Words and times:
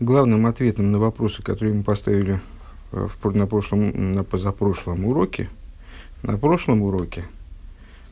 главным 0.00 0.46
ответом 0.46 0.90
на 0.92 0.98
вопросы, 0.98 1.42
которые 1.42 1.74
мы 1.74 1.82
поставили 1.82 2.40
э, 2.92 3.08
в, 3.22 3.36
на, 3.36 3.46
прошлом, 3.46 4.14
на 4.14 4.24
позапрошлом 4.24 5.06
уроке, 5.06 5.48
на 6.22 6.36
прошлом 6.38 6.82
уроке 6.82 7.24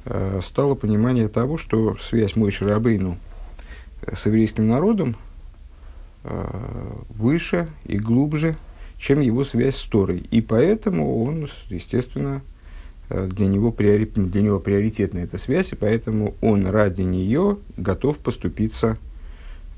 э, 0.04 0.40
стало 0.42 0.74
понимание 0.74 1.28
того, 1.28 1.58
что 1.58 1.96
связь 1.96 2.36
Мойши 2.36 2.66
Рабейну 2.66 3.18
с 4.12 4.26
еврейским 4.26 4.68
народом 4.68 5.16
э, 6.24 6.46
выше 7.10 7.68
и 7.84 7.98
глубже, 7.98 8.56
чем 8.98 9.20
его 9.20 9.44
связь 9.44 9.76
с 9.76 9.82
Торой. 9.82 10.18
И 10.30 10.40
поэтому 10.40 11.24
он, 11.24 11.48
естественно, 11.68 12.42
э, 13.10 13.26
для 13.26 13.46
него, 13.46 13.72
приори, 13.72 14.06
для 14.06 14.42
него 14.42 14.60
приоритетна 14.60 15.18
эта 15.18 15.38
связь, 15.38 15.72
и 15.72 15.76
поэтому 15.76 16.34
он 16.40 16.66
ради 16.66 17.02
нее 17.02 17.58
готов 17.76 18.18
поступиться 18.18 18.96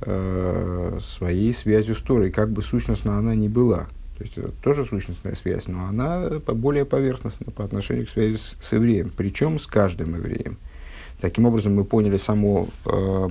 э, 0.00 0.98
своей 1.16 1.52
связью 1.52 1.94
с 1.94 2.00
Торой, 2.00 2.30
как 2.30 2.50
бы 2.50 2.62
сущностно 2.62 3.18
она 3.18 3.34
ни 3.34 3.48
была. 3.48 3.86
То 4.18 4.24
есть 4.24 4.38
это 4.38 4.50
тоже 4.62 4.84
сущностная 4.84 5.34
связь, 5.34 5.66
но 5.66 5.86
она 5.86 6.30
более 6.46 6.86
поверхностна 6.86 7.52
по 7.52 7.64
отношению 7.64 8.06
к 8.06 8.10
связи 8.10 8.36
с, 8.36 8.56
с 8.62 8.72
евреем, 8.72 9.12
причем 9.14 9.58
с 9.58 9.66
каждым 9.66 10.16
евреем. 10.16 10.56
Таким 11.20 11.46
образом, 11.46 11.74
мы 11.74 11.84
поняли 11.84 12.16
само, 12.16 12.68
э, 12.86 13.28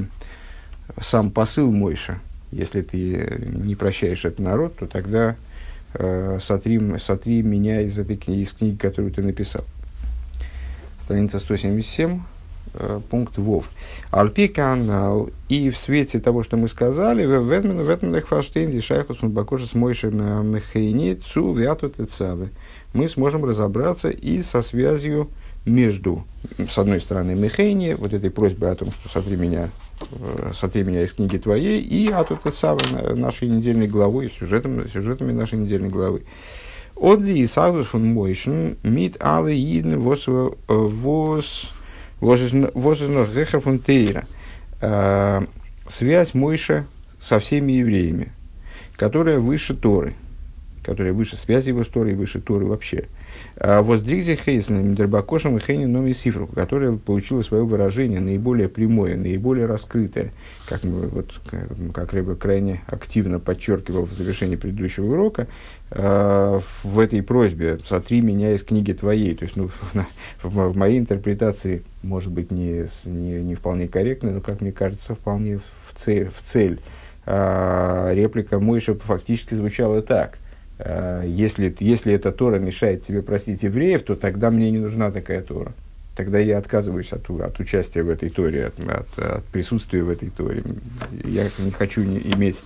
сам 1.02 1.32
посыл 1.32 1.72
Мойша. 1.72 2.20
Если 2.52 2.82
ты 2.82 3.42
не 3.48 3.76
прощаешь 3.76 4.26
этот 4.26 4.40
народ, 4.40 4.76
то 4.78 4.86
тогда 4.86 5.36
э, 5.94 6.40
сотри, 6.42 6.80
сотри 7.00 7.42
меня 7.42 7.82
из 7.82 7.98
этой 7.98 8.18
книги, 8.18 8.42
из 8.42 8.52
книги, 8.52 8.78
которую 8.78 9.12
ты 9.12 9.24
написал. 9.24 9.66
Страница 11.00 11.40
177 11.40 12.22
Э, 12.22 12.35
пункт 13.10 13.38
ВОВ. 13.38 13.66
Альпи 14.12 14.48
канал 14.48 15.30
и 15.50 15.70
в 15.70 15.78
свете 15.78 16.20
того, 16.20 16.44
что 16.44 16.58
мы 16.58 16.68
сказали, 16.68 17.26
в 17.26 17.52
этом 17.52 17.78
в 17.78 17.90
этом 17.90 18.14
лехфаштейн 18.16 18.72
дишайхус 18.72 19.22
мудбакоша 19.22 19.68
с 19.68 19.74
мойшем 19.74 20.18
мехейни 20.52 21.14
цу 21.14 21.54
вяту 21.54 21.90
тецавы. 21.90 22.50
Мы 22.94 23.10
сможем 23.10 23.46
разобраться 23.46 24.10
и 24.10 24.42
со 24.42 24.62
связью 24.62 25.30
между, 25.66 26.26
с 26.58 26.78
одной 26.78 27.02
стороны, 27.02 27.36
Мехейни, 27.36 27.96
вот 27.98 28.14
этой 28.14 28.30
просьбой 28.30 28.72
о 28.72 28.76
том, 28.76 28.92
что 28.92 29.10
сотри 29.10 29.36
меня, 29.36 29.70
э, 30.12 30.52
сотри 30.54 30.84
меня 30.84 31.04
из 31.04 31.12
книги 31.12 31.38
твоей, 31.38 31.82
и 31.82 32.08
этой 32.08 32.54
самой 32.54 33.16
нашей 33.16 33.50
недельной 33.50 33.88
главы, 33.88 34.32
сюжетом, 34.40 34.88
сюжетами 34.90 35.32
нашей 35.32 35.58
недельной 35.58 35.90
главы. 35.90 36.24
От 36.96 37.24
ди 37.24 37.46
сагдус 37.46 37.88
фун 37.88 38.14
мойшен 38.14 38.78
мит 38.84 39.18
але 39.20 39.60
иден 39.60 40.00
вос 40.00 40.28
вос 40.68 41.74
Возможно, 42.20 43.26
Гехер 43.26 43.60
фунтейра. 43.60 44.26
Связь 45.88 46.34
Мойша 46.34 46.86
со 47.22 47.40
всеми 47.40 47.74
евреями, 47.74 48.32
которая 48.96 49.40
выше 49.40 49.76
Торы, 49.76 50.14
которая 50.84 51.14
выше 51.14 51.38
связи 51.38 51.70
его 51.70 51.84
с 51.84 51.88
Торой, 51.88 52.14
выше 52.14 52.42
Торы 52.42 52.66
вообще. 52.66 53.08
А 53.58 53.82
Воздригзе 53.82 54.36
Хейсен, 54.36 54.92
Мидербакошем 54.92 55.56
и 55.58 55.62
Хейни 55.62 55.86
Номи 55.86 56.12
Сифру, 56.12 56.48
которая 56.48 56.98
получила 56.98 57.42
свое 57.42 57.64
выражение 57.64 58.20
наиболее 58.20 58.68
прямое, 58.68 59.16
наиболее 59.16 59.66
раскрытое, 59.66 60.32
как, 60.68 60.84
мы, 60.84 61.08
вот, 61.08 61.34
как 61.94 62.12
Рэба 62.12 62.36
крайне 62.36 62.82
активно 62.88 63.40
подчеркивал 63.40 64.06
в 64.06 64.14
завершении 64.14 64.58
предыдущего 64.58 65.06
урока, 65.06 65.48
э, 65.92 66.60
в 66.84 67.00
этой 67.00 67.24
просьбе 67.24 67.80
«сотри 67.86 68.20
меня 68.20 68.54
из 68.54 68.64
книги 68.64 68.92
твоей». 68.92 69.36
То 69.36 69.46
есть, 69.46 69.56
ну, 69.56 69.70
в, 70.44 70.78
моей 70.78 71.00
интерпретации, 71.00 71.84
может 72.04 72.34
быть, 72.34 72.52
не, 72.52 72.86
не, 73.06 73.42
не 73.42 73.56
вполне 73.56 73.88
корректно, 73.88 74.32
но, 74.32 74.42
как 74.42 74.60
мне 74.60 74.74
кажется, 74.74 75.16
вполне 75.16 75.60
в 75.60 75.98
цель. 75.98 76.30
В 76.30 76.46
цель. 76.46 76.82
А, 77.26 78.12
реплика 78.14 78.60
Мойша 78.60 78.96
фактически 78.96 79.54
звучала 79.54 80.02
так– 80.02 80.40
если, 80.80 81.74
если 81.80 82.14
эта 82.14 82.32
Тора 82.32 82.60
мешает 82.60 83.04
тебе 83.04 83.22
простить 83.22 83.64
евреев, 83.64 84.04
то 84.04 84.16
тогда 84.16 84.52
мне 84.52 84.72
не 84.72 84.80
нужна 84.80 85.12
такая 85.12 85.42
Тора. 85.42 85.72
Тогда 86.16 86.40
я 86.40 86.58
отказываюсь 86.58 87.12
от, 87.12 87.30
от 87.30 87.60
участия 87.60 88.04
в 88.04 88.10
этой 88.10 88.30
Торе, 88.30 88.68
от, 88.68 88.80
от, 88.80 89.20
от 89.20 89.44
присутствия 89.46 90.04
в 90.04 90.10
этой 90.10 90.30
Торе. 90.30 90.64
Я 91.26 91.44
не 91.60 91.72
хочу 91.72 92.04
не 92.04 92.20
иметь, 92.20 92.64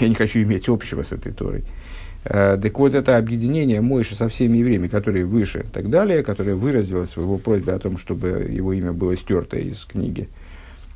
я 0.00 0.08
не 0.08 0.14
хочу 0.14 0.40
иметь 0.42 0.68
общего 0.68 1.02
с 1.02 1.12
этой 1.12 1.32
Торой. 1.32 1.64
Э, 2.24 2.58
так 2.60 2.78
вот, 2.78 2.94
это 2.94 3.16
объединение 3.16 3.80
Мойши 3.80 4.14
со 4.14 4.28
всеми 4.28 4.58
евреями, 4.58 4.88
которые 4.88 5.24
выше 5.24 5.60
и 5.60 5.72
так 5.72 5.88
далее, 5.88 6.22
которое 6.22 6.54
выразилось 6.54 7.16
в 7.16 7.20
его 7.20 7.38
просьбе 7.38 7.72
о 7.72 7.78
том, 7.78 7.96
чтобы 7.96 8.46
его 8.48 8.72
имя 8.72 8.92
было 8.92 9.16
стерто 9.16 9.56
из 9.56 9.84
книги, 9.84 10.28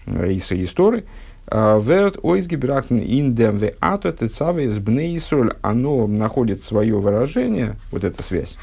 э, 0.06 0.32
из 0.32 0.50
истории, 0.50 1.04
Верт 1.50 2.18
ойсгебрахн 2.22 2.96
индем 2.96 3.58
ве 3.58 3.76
ато 3.80 4.12
тецаве 4.12 4.64
из 4.64 4.78
бнеисроль. 4.78 5.52
Оно 5.62 6.06
находит 6.06 6.64
свое 6.64 6.96
выражение, 6.96 7.74
вот 7.92 8.04
эта 8.04 8.22
связь, 8.22 8.56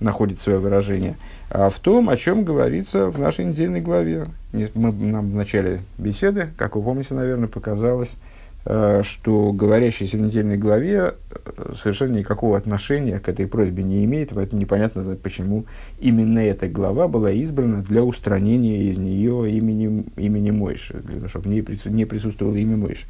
находит 0.00 0.40
свое 0.40 0.58
выражение 0.58 1.16
в 1.50 1.74
том, 1.80 2.10
о 2.10 2.16
чем 2.16 2.44
говорится 2.44 3.06
в 3.06 3.18
нашей 3.18 3.46
недельной 3.46 3.80
главе. 3.80 4.26
Мы, 4.52 4.92
нам 4.92 5.30
в 5.30 5.34
начале 5.34 5.80
беседы, 5.96 6.50
как 6.56 6.76
вы 6.76 6.82
помните, 6.82 7.14
наверное, 7.14 7.48
показалось, 7.48 8.16
что 9.02 9.52
говорящийся 9.52 10.18
в 10.18 10.20
недельной 10.20 10.58
главе 10.58 11.14
э, 11.30 11.72
совершенно 11.74 12.18
никакого 12.18 12.58
отношения 12.58 13.18
к 13.18 13.26
этой 13.26 13.46
просьбе 13.46 13.82
не 13.82 14.04
имеет, 14.04 14.34
поэтому 14.34 14.60
непонятно, 14.60 15.16
почему 15.22 15.64
именно 15.98 16.38
эта 16.40 16.68
глава 16.68 17.08
была 17.08 17.30
избрана 17.30 17.82
для 17.82 18.04
устранения 18.04 18.82
из 18.82 18.98
нее 18.98 19.50
имени, 19.50 20.04
имени 20.16 20.50
Мойши, 20.50 21.00
для 21.02 21.16
того, 21.16 21.28
чтобы 21.28 21.48
не, 21.48 21.64
не 21.86 22.04
присутствовало 22.04 22.56
имя 22.56 22.76
Мойши. 22.76 23.06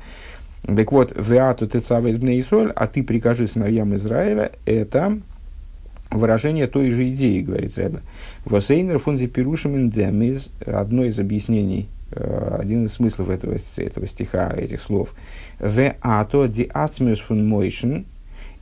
Так 0.62 0.92
вот, 0.92 1.12
«Веату 1.16 1.66
тецава 1.66 2.06
из 2.06 2.18
Бнеисоль», 2.18 2.70
а 2.70 2.86
ты 2.86 3.02
прикажи 3.02 3.48
сыновьям 3.48 3.96
Израиля, 3.96 4.52
это 4.64 5.18
выражение 6.12 6.68
той 6.68 6.92
же 6.92 7.08
идеи, 7.10 7.40
говорит 7.40 7.76
Рэбе. 7.76 8.02
«Восейнер 8.44 9.00
фунзи 9.00 9.26
пирушим 9.26 9.74
индемиз», 9.74 10.52
одно 10.64 11.04
из 11.04 11.18
объяснений 11.18 11.88
Э, 11.88 11.97
один 12.10 12.86
из 12.86 12.94
смыслов 12.94 13.28
этого, 13.28 13.56
этого 13.76 14.06
стиха, 14.06 14.52
этих 14.56 14.80
слов. 14.80 15.14
В 15.58 15.94
ато 16.00 16.48
ди 16.48 16.70
ацмиус 16.72 17.20
фун 17.20 17.46
мойшен 17.48 18.06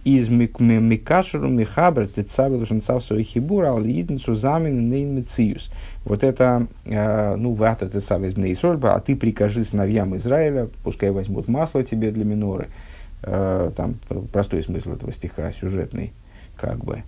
из 0.04 0.28
микашеру 0.28 1.48
михабр 1.48 2.06
тецавил 2.06 2.64
шанцав 2.64 3.04
свой 3.04 3.24
хибур 3.24 3.64
ал 3.64 3.82
иден 3.82 4.20
сузамен 4.20 4.88
нейн 4.88 5.16
мециюс. 5.16 5.70
Вот 6.04 6.22
это, 6.22 6.68
э, 6.84 7.34
ну, 7.34 7.54
в 7.54 7.62
ато 7.64 7.88
тецав 7.88 8.22
из 8.22 8.34
бнейсольба, 8.34 8.94
а 8.94 9.00
ты 9.00 9.16
прикажи 9.16 9.64
сыновьям 9.64 10.14
Израиля, 10.16 10.68
пускай 10.84 11.10
возьмут 11.10 11.48
масло 11.48 11.82
тебе 11.82 12.12
для 12.12 12.24
миноры. 12.24 12.68
Э, 13.22 13.72
там 13.76 13.96
простой 14.32 14.62
смысл 14.62 14.92
этого 14.92 15.12
стиха, 15.12 15.52
сюжетный, 15.52 16.12
как 16.56 16.84
бы. 16.84 17.02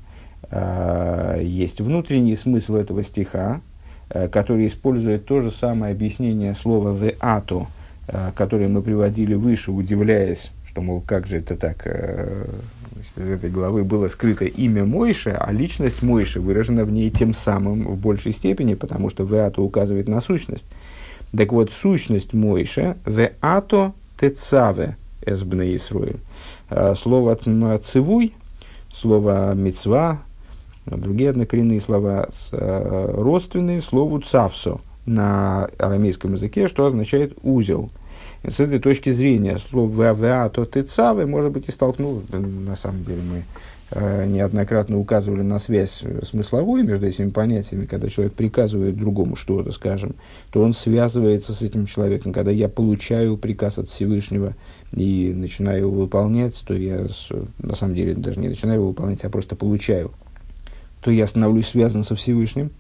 Есть 1.41 1.81
внутренний 1.81 2.37
смысл 2.37 2.77
этого 2.77 3.03
стиха, 3.03 3.61
Э, 3.61 3.68
который 4.09 4.67
использует 4.67 5.27
то 5.27 5.41
же 5.41 5.51
самое 5.51 5.93
объяснение 5.93 6.55
слова 6.55 6.97
«веату», 6.97 7.69
э, 8.07 8.33
которое 8.35 8.69
мы 8.69 8.83
приводили 8.83 9.35
выше, 9.35 9.71
удивляясь, 9.71 10.51
что, 10.67 10.81
мол, 10.81 11.03
как 11.07 11.27
же 11.27 11.37
это 11.37 11.57
так, 11.57 11.83
э, 11.85 12.47
из 13.17 13.29
этой 13.29 13.51
главы 13.51 13.85
было 13.85 14.09
скрыто 14.09 14.45
имя 14.45 14.85
Мойши, 14.85 15.31
а 15.31 15.53
личность 15.53 16.03
Мойши 16.03 16.41
выражена 16.41 16.85
в 16.85 16.91
ней 16.91 17.11
тем 17.11 17.35
самым 17.35 17.87
в 17.87 17.99
большей 17.99 18.33
степени, 18.33 18.75
потому 18.75 19.11
что 19.11 19.25
«веату» 19.25 19.63
указывает 19.63 20.09
на 20.09 20.21
сущность. 20.21 20.67
Так 21.37 21.53
вот, 21.53 21.71
сущность 21.71 22.33
Мойши 22.33 22.97
«веату 23.05 23.95
тецаве 24.19 24.97
эсбне 25.21 25.77
Исруэль». 25.77 26.21
Слово 26.97 27.37
«цивуй», 27.85 28.35
слово 28.93 29.55
«мецва», 29.55 30.23
другие 30.97 31.31
однокоренные 31.31 31.81
слова 31.81 32.29
э, 32.53 33.11
родственные 33.15 33.81
слову 33.81 34.21
цавсо 34.21 34.81
на 35.07 35.69
арамейском 35.79 36.35
языке, 36.35 36.69
что 36.69 36.87
означает 36.87 37.37
узел. 37.43 37.91
С 38.47 38.61
этой 38.61 38.79
точки 38.79 39.11
зрения 39.11 39.59
слово 39.59 40.13
«веато 40.15 40.65
тецавы» 40.67 41.27
может 41.27 41.51
быть 41.51 41.69
и 41.69 41.73
столкнул, 41.73 42.23
на 42.31 42.77
самом 42.77 43.03
деле 43.03 43.23
мы 43.23 43.45
э, 43.91 44.27
неоднократно 44.27 44.99
указывали 44.99 45.43
на 45.43 45.59
связь 45.59 46.05
смысловую 46.23 46.85
между 46.85 47.07
этими 47.07 47.31
понятиями, 47.31 47.87
когда 47.87 48.09
человек 48.09 48.35
приказывает 48.35 48.97
другому 48.97 49.35
что-то, 49.35 49.73
скажем, 49.73 50.15
то 50.51 50.63
он 50.63 50.73
связывается 50.73 51.53
с 51.53 51.63
этим 51.63 51.87
человеком. 51.87 52.33
Когда 52.33 52.53
я 52.53 52.69
получаю 52.69 53.37
приказ 53.37 53.79
от 53.79 53.91
Всевышнего 53.91 54.55
и 54.93 55.33
начинаю 55.35 55.81
его 55.81 55.91
выполнять, 55.91 56.63
то 56.65 56.75
я 56.75 57.07
на 57.59 57.75
самом 57.75 57.95
деле 57.97 58.15
даже 58.15 58.39
не 58.39 58.49
начинаю 58.49 58.81
его 58.81 58.89
выполнять, 58.89 59.25
а 59.25 59.31
просто 59.31 59.57
получаю 59.57 60.13
то 61.01 61.11
я 61.11 61.27
становлюсь 61.27 61.69
связан 61.69 62.03
со 62.03 62.17
Всевышним. 62.17 62.71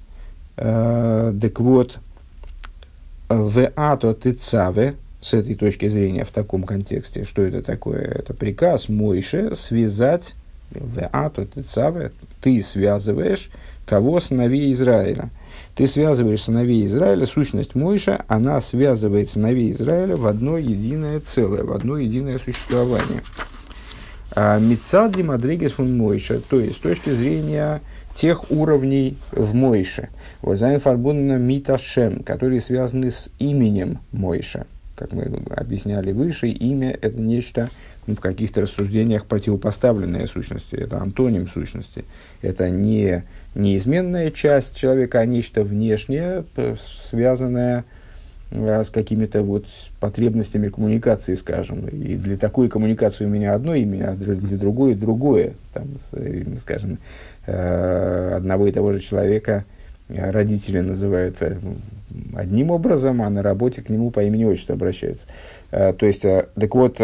Э, 0.56 1.32
так 1.40 1.60
вот, 1.60 1.98
в 3.28 3.72
ато 3.76 4.14
тецаве, 4.14 4.94
с 5.20 5.34
этой 5.34 5.54
точки 5.54 5.88
зрения, 5.88 6.24
в 6.24 6.30
таком 6.30 6.62
контексте, 6.62 7.24
что 7.24 7.42
это 7.42 7.62
такое? 7.62 8.02
Это 8.02 8.34
приказ 8.34 8.88
Мойше 8.88 9.54
связать, 9.56 10.34
в 10.70 11.08
ато 11.12 11.46
тецаве, 11.46 12.12
ты 12.40 12.62
связываешь 12.62 13.50
кого? 13.86 14.20
Сыновей 14.20 14.72
Израиля. 14.72 15.30
Ты 15.74 15.86
связываешь 15.86 16.42
сыновей 16.42 16.84
Израиля, 16.86 17.24
сущность 17.24 17.74
Мойша, 17.74 18.24
она 18.28 18.60
связывает 18.60 19.30
сыновей 19.30 19.72
Израиля 19.72 20.16
в 20.16 20.26
одно 20.26 20.58
единое 20.58 21.20
целое, 21.20 21.62
в 21.62 21.72
одно 21.72 21.98
единое 21.98 22.38
существование. 22.38 23.22
А, 24.32 24.58
Мицади 24.58 25.22
Мадригес 25.22 25.72
фун 25.72 25.96
Мойша, 25.96 26.40
то 26.40 26.60
есть 26.60 26.76
с 26.76 26.80
точки 26.80 27.10
зрения 27.10 27.80
тех 28.20 28.50
уровней 28.50 29.16
в 29.30 29.54
Мойше. 29.54 30.08
Возайн 30.42 30.80
Фарбунна 30.80 31.38
Миташем, 31.38 32.20
которые 32.20 32.60
связаны 32.60 33.10
с 33.10 33.28
именем 33.38 33.98
Мойша. 34.12 34.66
Как 34.96 35.12
мы 35.12 35.22
объясняли 35.54 36.10
выше, 36.10 36.48
имя– 36.48 36.90
это 37.00 37.20
нечто 37.20 37.68
ну, 38.08 38.16
в 38.16 38.20
каких-то 38.20 38.62
рассуждениях 38.62 39.26
противопоставленное 39.26 40.26
сущности. 40.26 40.74
Это 40.74 41.00
антоним 41.00 41.46
сущности. 41.46 42.04
Это 42.42 42.68
не 42.70 43.22
неизменная 43.54 44.32
часть 44.32 44.76
человека, 44.76 45.20
а 45.20 45.26
нечто 45.26 45.62
внешнее, 45.62 46.44
связанное 47.10 47.78
а, 47.78 47.84
с 48.50 48.88
какими-то 48.90 49.42
вот 49.42 49.66
потребностями 50.00 50.68
коммуникации, 50.68 51.34
скажем. 51.34 51.86
И 51.88 52.14
для 52.14 52.38
такой 52.38 52.68
коммуникации 52.68 53.26
у 53.26 53.28
меня 53.28 53.54
одно 53.54 53.74
имя, 53.74 54.10
а 54.10 54.14
для 54.14 54.56
другой 54.56 54.94
другое. 54.94 55.52
Там, 55.74 55.96
скажем, 56.58 56.98
э, 57.46 58.32
одного 58.36 58.66
и 58.66 58.72
того 58.72 58.92
же 58.92 59.00
человека 59.00 59.64
родители 60.08 60.80
называют 60.80 61.36
э, 61.42 61.58
одним 62.34 62.70
образом, 62.70 63.20
а 63.20 63.28
на 63.28 63.42
работе 63.42 63.82
к 63.82 63.90
нему 63.90 64.10
по 64.10 64.24
имени 64.24 64.44
отчеству 64.44 64.72
обращаются. 64.72 65.26
Э, 65.70 65.92
то 65.92 66.06
есть, 66.06 66.22
так 66.22 66.74
вот, 66.74 67.00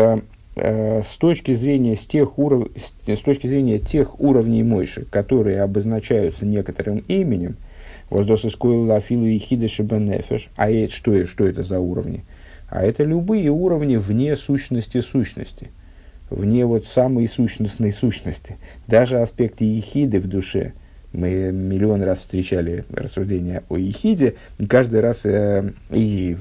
с 0.56 1.16
точки 1.16 1.52
зрения, 1.54 1.96
с, 1.96 2.06
тех 2.06 2.38
уров... 2.38 2.68
с 3.06 3.18
точки 3.18 3.48
зрения 3.48 3.80
тех 3.80 4.20
уровней 4.20 4.62
Мойши, 4.62 5.04
которые 5.10 5.60
обозначаются 5.62 6.46
некоторым 6.46 6.98
именем, 7.08 7.56
Воздос 8.14 8.44
искоил 8.44 8.84
лафилу 8.84 9.26
и 9.26 9.38
хидеши 9.38 9.82
бенефеш. 9.82 10.48
А 10.54 10.70
это, 10.70 10.92
что, 10.92 11.26
что 11.26 11.48
это 11.48 11.64
за 11.64 11.80
уровни? 11.80 12.24
А 12.68 12.84
это 12.84 13.02
любые 13.02 13.50
уровни 13.50 13.96
вне 13.96 14.36
сущности 14.36 15.00
сущности. 15.00 15.72
Вне 16.30 16.64
вот 16.64 16.86
самой 16.86 17.26
сущностной 17.26 17.90
сущности. 17.90 18.56
Даже 18.86 19.18
аспекты 19.18 19.64
ехиды 19.64 20.20
в 20.20 20.28
душе. 20.28 20.74
Мы 21.12 21.50
миллион 21.50 22.02
раз 22.02 22.18
встречали 22.18 22.84
рассуждения 22.88 23.64
о 23.68 23.78
ехиде. 23.78 24.36
Каждый 24.68 25.00
раз 25.00 25.26
э, 25.26 25.72
и 25.90 26.36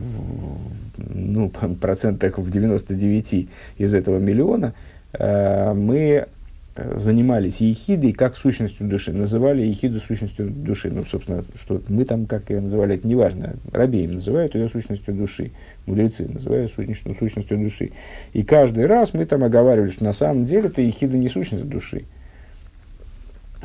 ну, 0.98 1.50
процентах 1.82 2.38
в 2.38 2.52
99 2.52 3.50
из 3.80 3.96
этого 3.96 4.20
миллиона 4.20 4.76
э, 5.14 5.74
мы 5.74 6.28
занимались 6.76 7.62
ехидой 7.62 8.14
как 8.14 8.36
сущностью 8.36 8.88
души, 8.88 9.14
называли 9.14 9.62
ехиду 9.62 10.00
сущностью 10.00 10.50
души. 10.50 10.90
Ну, 10.90 11.06
собственно, 11.06 11.44
что 11.56 11.82
мы 11.88 12.04
там, 12.04 12.26
как 12.26 12.50
ее 12.50 12.62
называли, 12.62 12.96
это 12.96 13.08
неважно. 13.08 13.56
Рабеем 13.72 14.14
называют 14.14 14.56
ее 14.56 14.70
сущностью 14.70 15.14
души, 15.14 15.52
мудрецы 15.86 16.28
называют 16.28 16.72
сущностью, 16.74 17.16
сущностью 17.16 17.58
души. 17.60 17.92
И 18.34 18.44
каждый 18.44 18.88
раз 18.88 19.14
мы 19.14 19.26
там 19.26 19.44
оговаривали, 19.44 19.90
что 19.90 20.04
на 20.04 20.14
самом 20.14 20.46
деле 20.46 20.70
это 20.70 20.82
ехида 20.82 21.18
не 21.18 21.30
сущность 21.30 21.68
души. 21.68 22.06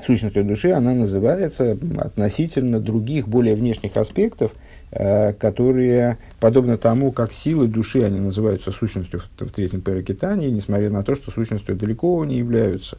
Сущностью 0.05 0.45
души 0.45 0.71
она 0.71 0.95
называется 0.95 1.79
относительно 1.99 2.79
других, 2.79 3.27
более 3.27 3.55
внешних 3.55 3.97
аспектов– 3.97 4.53
Э, 4.63 4.68
которые, 4.91 6.17
подобно 6.41 6.79
тому, 6.79 7.13
как 7.13 7.33
силы 7.33 7.69
души, 7.69 8.03
они 8.03 8.21
называются 8.21 8.71
сущностью 8.71 9.21
в, 9.39 9.51
третьем 9.51 9.83
Перекитании, 9.83 10.49
несмотря 10.49 10.91
на 10.91 11.03
то, 11.03 11.15
что 11.15 11.31
сущностью 11.31 11.77
далеко 11.77 12.25
не 12.25 12.39
являются. 12.39 12.99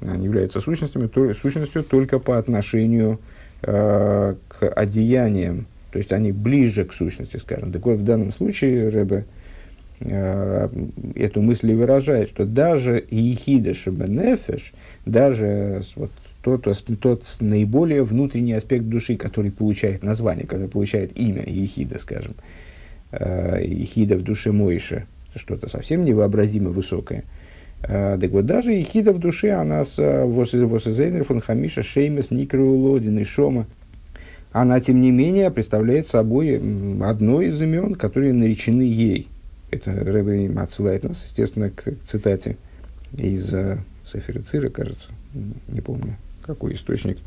Они 0.00 0.24
являются 0.24 0.60
сущностями, 0.60 1.06
то, 1.06 1.34
сущностью 1.34 1.82
только 1.82 2.18
по 2.18 2.38
отношению 2.38 3.20
э, 3.62 4.34
к 4.48 4.68
одеяниям, 4.68 5.66
то 5.90 5.98
есть 5.98 6.12
они 6.12 6.32
ближе 6.32 6.84
к 6.84 6.92
сущности, 6.92 7.36
скажем. 7.36 7.72
Так 7.72 7.84
вот, 7.84 7.98
в 7.98 8.04
данном 8.04 8.32
случае 8.32 8.88
Рэбе 8.90 9.24
э, 10.00 10.68
эту 11.16 11.42
мысль 11.42 11.72
выражает, 11.74 12.28
что 12.28 12.44
даже 12.44 13.04
Ехида 13.10 13.74
Шабенефеш, 13.74 14.72
даже 15.04 15.82
вот, 15.96 16.10
тот, 16.56 16.82
тот 17.00 17.26
наиболее 17.40 18.04
внутренний 18.04 18.54
аспект 18.54 18.86
души, 18.86 19.16
который 19.16 19.50
получает 19.50 20.02
название, 20.02 20.46
который 20.46 20.68
получает 20.68 21.18
имя 21.18 21.44
Ехида, 21.44 21.98
скажем. 21.98 22.34
Э, 23.10 23.62
Ехида 23.62 24.16
в 24.16 24.22
душе 24.22 24.52
Моиша, 24.52 25.04
что-то 25.34 25.68
совсем 25.68 26.04
невообразимо 26.04 26.70
высокое. 26.70 27.24
Э, 27.82 28.16
так 28.20 28.30
вот, 28.30 28.46
даже 28.46 28.72
Ехида 28.72 29.12
в 29.12 29.18
душе, 29.18 29.52
она 29.52 29.84
с 29.84 29.98
э, 29.98 30.24
Восизейнер 30.24 31.24
фон 31.24 31.40
Хамиша, 31.40 31.82
Шеймес, 31.82 32.30
Никроулодин 32.30 33.18
и 33.18 33.24
Шома, 33.24 33.66
она, 34.52 34.80
тем 34.80 35.00
не 35.00 35.10
менее, 35.10 35.50
представляет 35.50 36.06
собой 36.06 36.56
одно 37.02 37.42
из 37.42 37.60
имен, 37.60 37.94
которые 37.94 38.32
наречены 38.32 38.82
ей. 38.82 39.28
Это 39.70 39.92
Рэбе 39.92 40.50
отсылает 40.58 41.04
нас, 41.04 41.24
естественно, 41.26 41.68
к 41.68 41.92
цитате 42.06 42.56
из 43.12 43.54
Сефера 44.10 44.40
Цира, 44.40 44.70
кажется, 44.70 45.10
не 45.68 45.82
помню 45.82 46.16
какой 46.48 46.74
источник. 46.74 47.18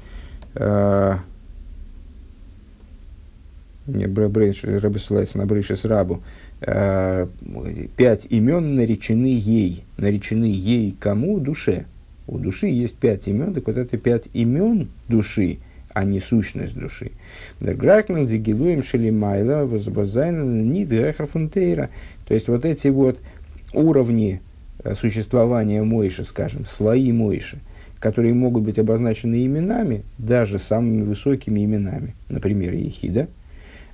А, 0.55 1.19
не, 3.87 4.05
Рэбе 4.63 4.99
ссылается 4.99 5.37
на 5.37 5.45
Брейшес 5.45 5.85
Рабу. 5.85 6.21
А, 6.61 7.29
пять 7.95 8.25
имен 8.29 8.75
наречены 8.75 9.27
ей. 9.27 9.85
Наречены 9.97 10.45
ей 10.45 10.95
кому? 10.99 11.39
Душе. 11.39 11.85
У 12.27 12.37
души 12.39 12.67
есть 12.67 12.95
пять 12.95 13.27
имен, 13.27 13.53
так 13.53 13.67
вот 13.67 13.77
это 13.77 13.97
пять 13.97 14.27
имен 14.33 14.89
души, 15.07 15.57
а 15.93 16.03
не 16.03 16.19
сущность 16.19 16.77
души. 16.77 17.11
Шелимайла, 18.81 19.65
Фунтейра. 21.27 21.89
То 22.27 22.33
есть 22.33 22.47
вот 22.47 22.63
эти 22.65 22.87
вот 22.87 23.19
уровни 23.73 24.41
э, 24.83 24.95
существования 24.95 25.83
Мойши, 25.83 26.23
скажем, 26.23 26.65
слои 26.65 27.11
Мойши– 27.11 27.59
которые 28.01 28.33
могут 28.33 28.63
быть 28.63 28.79
обозначены 28.79 29.45
именами, 29.45 30.03
даже 30.17 30.57
самыми 30.59 31.03
высокими 31.03 31.63
именами, 31.63 32.15
например, 32.29 32.73
Ехида, 32.73 33.27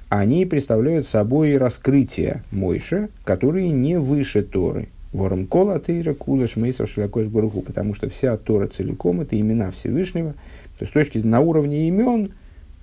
они 0.10 0.46
представляют 0.46 1.06
собой 1.06 1.58
раскрытие 1.58 2.42
Мойши, 2.50 3.10
которые 3.26 3.70
не 3.70 4.00
выше 4.00 4.42
Торы. 4.42 4.88
Вором 5.12 5.46
кола 5.46 5.80
тейра 5.80 6.14
кулаш 6.14 6.56
мейсов 6.56 6.90
шелякош 6.90 7.28
баруху, 7.28 7.62
потому 7.62 7.94
что 7.94 8.10
вся 8.10 8.38
Тора 8.38 8.68
целиком 8.68 9.22
это 9.22 9.40
имена 9.40 9.72
Всевышнего. 9.72 10.32
То 10.32 10.84
есть, 10.84 10.92
с 10.92 10.94
точки 10.94 11.18
на 11.18 11.42
уровне 11.42 11.88
имен 11.90 12.32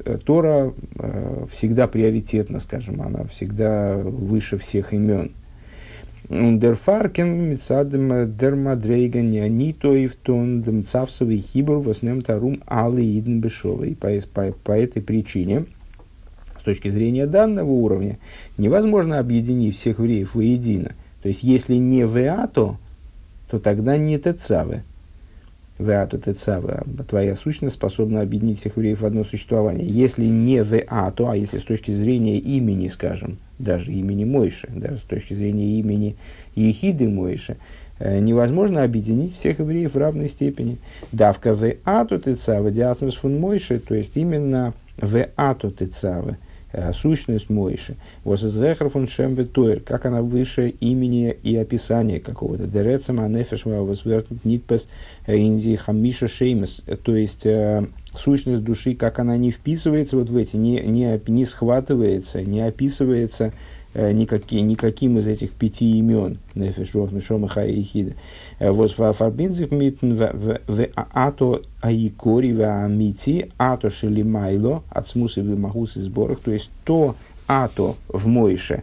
э, 0.04 0.18
Тора 0.22 0.72
э, 0.96 1.46
всегда 1.52 1.86
приоритетна, 1.86 2.60
скажем, 2.60 3.00
она 3.00 3.24
всегда 3.24 3.96
выше 3.96 4.58
всех 4.58 4.92
имен. 4.92 5.32
Ундерфаркен 6.28 7.50
мецадем 7.50 8.36
дермадрейга 8.36 9.20
неонито 9.20 9.92
и 9.94 10.06
в 10.06 10.14
тон 10.14 10.62
демцавсовый 10.62 11.38
хибр 11.38 11.74
воснем 11.74 12.22
тарум 12.22 12.62
алы 12.66 13.02
иден 13.02 13.40
бешовый. 13.40 13.94
По, 13.94 14.08
по, 14.32 14.52
по 14.52 14.72
этой 14.72 15.02
причине, 15.02 15.66
с 16.58 16.62
точки 16.62 16.88
зрения 16.88 17.26
данного 17.26 17.70
уровня, 17.70 18.19
невозможно 18.56 19.19
объединить 19.19 19.76
всех 19.76 19.98
евреев 19.98 20.34
воедино. 20.34 20.93
То 21.22 21.28
есть, 21.28 21.43
если 21.43 21.74
не 21.74 22.06
веато, 22.06 22.78
то 23.50 23.58
тогда 23.58 23.98
не 23.98 24.19
тецавы. 24.19 24.82
Веату 25.78 26.19
тецавы, 26.19 26.82
твоя 27.08 27.34
сущность 27.34 27.74
способна 27.74 28.20
объединить 28.20 28.60
всех 28.60 28.76
евреев 28.76 29.00
в 29.00 29.06
одно 29.06 29.24
существование. 29.24 29.84
Если 29.84 30.24
не 30.24 30.62
веато, 30.62 31.31
а 31.31 31.36
если 31.36 31.58
с 31.58 31.64
точки 31.64 31.90
зрения 31.90 32.38
имени, 32.38 32.88
скажем, 32.88 33.38
даже 33.58 33.93
имени 33.93 34.24
Мойши, 34.24 34.69
даже 34.69 34.98
с 34.98 35.02
точки 35.02 35.34
зрения 35.34 35.78
имени 35.81 36.16
Ехиды 36.54 37.08
Мойши, 37.08 37.56
э, 37.98 38.20
невозможно 38.20 38.84
объединить 38.84 39.36
всех 39.36 39.58
евреев 39.58 39.94
в 39.94 39.98
равной 39.98 40.28
степени. 40.28 40.78
Давка 41.10 41.54
в 41.54 41.69
ату 41.84 42.19
тецавы, 42.19 42.70
диасмос 42.70 43.16
фун 43.16 43.40
Мойши, 43.40 43.81
то 43.81 43.96
есть 43.96 44.16
именно 44.16 44.74
в 44.96 45.26
ату 45.36 45.72
тецавы, 45.72 46.36
Э, 46.36 46.44
сущность 46.93 47.50
Мойши. 47.50 47.96
Восэзрехар 48.24 48.88
фун 48.88 49.06
шембе 49.06 49.44
тойр, 49.44 49.81
как 49.81 50.06
она 50.06 50.22
выше 50.22 50.69
имени 50.69 51.36
и 51.43 51.56
описания 51.56 52.20
какого-то. 52.20 52.66
Дерецама 52.66 53.28
нефешма 53.28 53.82
восвертут 53.82 54.44
нитпес 54.44 54.88
э, 55.26 55.36
инди 55.36 55.76
хамиша 55.76 56.28
шеймес. 56.28 56.82
То 57.02 57.16
есть, 57.16 57.46
э, 57.46 57.86
сущность 58.14 58.64
души, 58.64 58.94
как 58.94 59.19
она 59.19 59.36
не 59.36 59.50
вписывается 59.50 60.16
вот 60.16 60.31
в 60.31 60.36
эти, 60.36 60.56
не, 60.56 60.81
не, 60.81 61.20
не 61.26 61.44
схватывается, 61.44 62.43
не 62.43 62.60
описывается 62.60 63.46
Э, 63.46 63.52
никакие, 63.94 64.63
никаким 64.63 65.19
из 65.19 65.27
этих 65.27 65.53
пяти 65.53 65.98
имен, 65.98 66.39
Нефеш, 66.55 66.94
Рох, 66.94 67.13
Нешома, 67.13 67.48
Хай 67.48 67.70
и 67.70 67.82
Хида. 67.82 68.13
Э, 68.58 68.70
вот 68.70 68.93
фарбинзик 68.93 69.70
митн 69.70 70.15
в 70.15 70.89
ато 70.94 71.63
аикори 71.81 72.53
в 72.53 72.63
амити, 72.63 73.51
ато 73.56 73.91
шелимайло, 73.91 74.82
от 74.91 75.06
смусы 75.06 75.43
в 75.43 75.58
махус 75.58 75.96
и 75.96 76.01
сборах, 76.01 76.41
то 76.41 76.51
есть 76.51 76.70
то 76.84 77.15
ато 77.46 77.94
в 78.08 78.27
Мойше, 78.27 78.82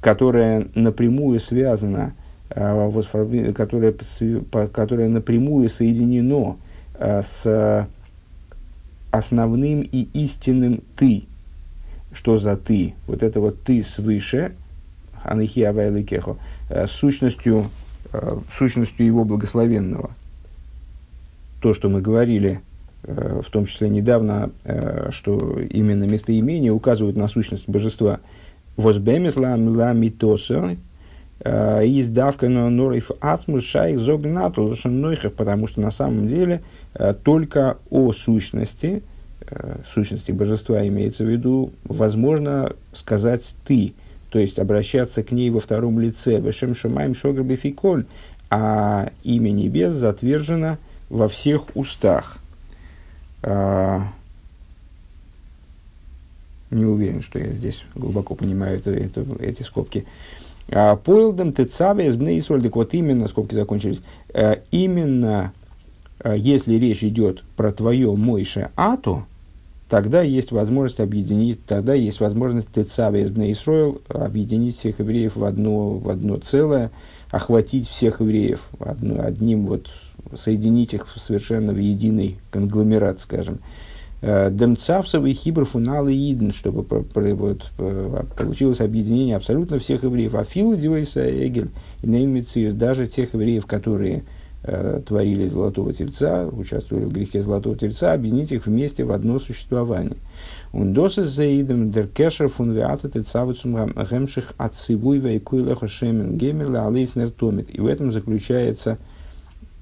которое 0.00 0.68
напрямую 0.74 1.38
связано, 1.40 2.14
э, 2.50 3.52
которое, 3.54 3.94
которое 4.72 5.08
напрямую 5.08 5.68
соединено 5.68 6.56
с 6.98 7.88
основным 9.10 9.82
и 9.82 10.08
истинным 10.12 10.82
«ты», 10.96 11.24
что 12.14 12.38
за 12.38 12.56
ты, 12.56 12.94
вот 13.06 13.22
это 13.22 13.40
вот 13.40 13.62
ты 13.62 13.82
свыше, 13.82 14.52
анахи 15.22 15.60
авайликехо, 15.60 16.36
э, 16.70 16.86
сущностью 16.86 17.70
сущностью 18.56 19.04
его 19.04 19.24
благословенного. 19.24 20.10
То, 21.60 21.74
что 21.74 21.88
мы 21.88 22.00
говорили, 22.00 22.60
в 23.02 23.50
том 23.50 23.66
числе 23.66 23.88
недавно, 23.88 24.50
что 25.10 25.58
именно 25.60 26.04
местоимения 26.04 26.72
указывают 26.72 27.16
на 27.16 27.28
сущность 27.28 27.68
божества. 27.68 28.20
Возбемис 28.76 29.36
ла 29.36 29.56
митоса, 29.92 30.76
из 31.44 32.08
давка 32.08 32.48
на 32.48 32.70
нориф 32.70 33.10
атмус 33.20 33.64
шайх 33.64 33.98
зогнату 33.98 34.76
потому 35.36 35.66
что 35.66 35.80
на 35.80 35.90
самом 35.90 36.28
деле 36.28 36.62
только 37.24 37.78
о 37.90 38.12
сущности, 38.12 39.02
сущности 39.92 40.32
божества 40.32 40.86
имеется 40.86 41.24
в 41.24 41.28
виду, 41.28 41.72
возможно 41.84 42.72
сказать 42.92 43.54
ты, 43.66 43.94
то 44.30 44.38
есть 44.38 44.58
обращаться 44.58 45.22
к 45.22 45.30
ней 45.30 45.50
во 45.50 45.60
втором 45.60 46.00
лице, 46.00 46.40
Вешем 46.40 46.74
Шамаем 46.74 47.14
Шогар 47.14 47.44
Бефиколь, 47.44 48.06
а 48.50 49.10
имя 49.22 49.50
небес 49.50 49.92
затвержено 49.92 50.78
во 51.08 51.28
всех 51.28 51.76
устах. 51.76 52.38
А, 53.42 54.08
не 56.70 56.84
уверен, 56.84 57.22
что 57.22 57.38
я 57.38 57.46
здесь 57.48 57.84
глубоко 57.94 58.34
понимаю 58.34 58.78
это, 58.78 58.90
это, 58.90 59.24
эти 59.40 59.62
скобки. 59.62 60.06
А, 60.70 60.96
Поилдем 60.96 61.52
Тецаве 61.52 62.06
из 62.06 62.16
Бнеисольдик, 62.16 62.76
вот 62.76 62.94
именно, 62.94 63.28
скобки 63.28 63.54
закончились, 63.54 64.02
а, 64.32 64.58
именно 64.70 65.52
а, 66.20 66.34
если 66.34 66.74
речь 66.74 67.04
идет 67.04 67.44
про 67.56 67.72
твое 67.72 68.14
Мойше 68.14 68.70
Ато, 68.76 69.24
тогда 69.94 70.22
есть 70.22 70.50
возможность 70.50 70.98
объединить, 70.98 71.64
тогда 71.66 71.94
есть 71.94 72.18
возможность 72.18 72.66
Тецава 72.74 73.14
из 73.14 73.30
Бнеисроил 73.30 74.02
объединить 74.08 74.76
всех 74.76 74.98
евреев 74.98 75.36
в 75.36 75.44
одно, 75.44 75.90
в 75.90 76.08
одно 76.08 76.36
целое, 76.38 76.90
охватить 77.30 77.88
всех 77.88 78.18
евреев 78.18 78.68
одно, 78.80 79.22
одним 79.22 79.66
вот, 79.66 79.86
соединить 80.34 80.94
их 80.94 81.06
совершенно 81.14 81.72
в 81.72 81.76
единый 81.76 82.38
конгломерат, 82.50 83.20
скажем. 83.20 83.60
Э, 84.20 84.50
Демцавсовый 84.50 85.32
хибр 85.32 85.64
фунал 85.64 86.08
и 86.08 86.32
иден, 86.32 86.52
чтобы 86.52 86.82
вот, 86.82 87.62
э, 87.78 88.22
получилось 88.36 88.80
объединение 88.80 89.36
абсолютно 89.36 89.78
всех 89.78 90.02
евреев. 90.02 90.34
Афилу 90.34 90.74
дивайса 90.74 91.24
эгель 91.24 91.70
неймицир, 92.02 92.72
даже 92.72 93.06
тех 93.06 93.32
евреев, 93.32 93.64
которые 93.66 94.24
творили 95.06 95.46
Золотого 95.46 95.92
Тельца, 95.92 96.46
участвовали 96.46 97.04
в 97.04 97.12
грехе 97.12 97.42
Золотого 97.42 97.76
Тельца, 97.76 98.12
объединить 98.12 98.52
их 98.52 98.66
вместе 98.66 99.04
в 99.04 99.12
одно 99.12 99.38
существование. 99.38 100.16
Ундосы 100.74 101.22
заидем 101.22 101.92
дер 101.92 102.08
кешер 102.08 102.48
фун 102.48 102.72
веата 102.72 103.08
тецавицум 103.08 103.92
гемших 103.94 104.54
от 104.56 104.74
сивуй 104.74 105.18
вейкуй 105.18 105.62
лехо 105.62 105.86
шемен 105.86 106.36
гемер 106.36 106.74
алейс 106.74 107.14
нертомит. 107.14 107.72
И 107.72 107.80
в 107.80 107.86
этом 107.86 108.10
заключается, 108.10 108.98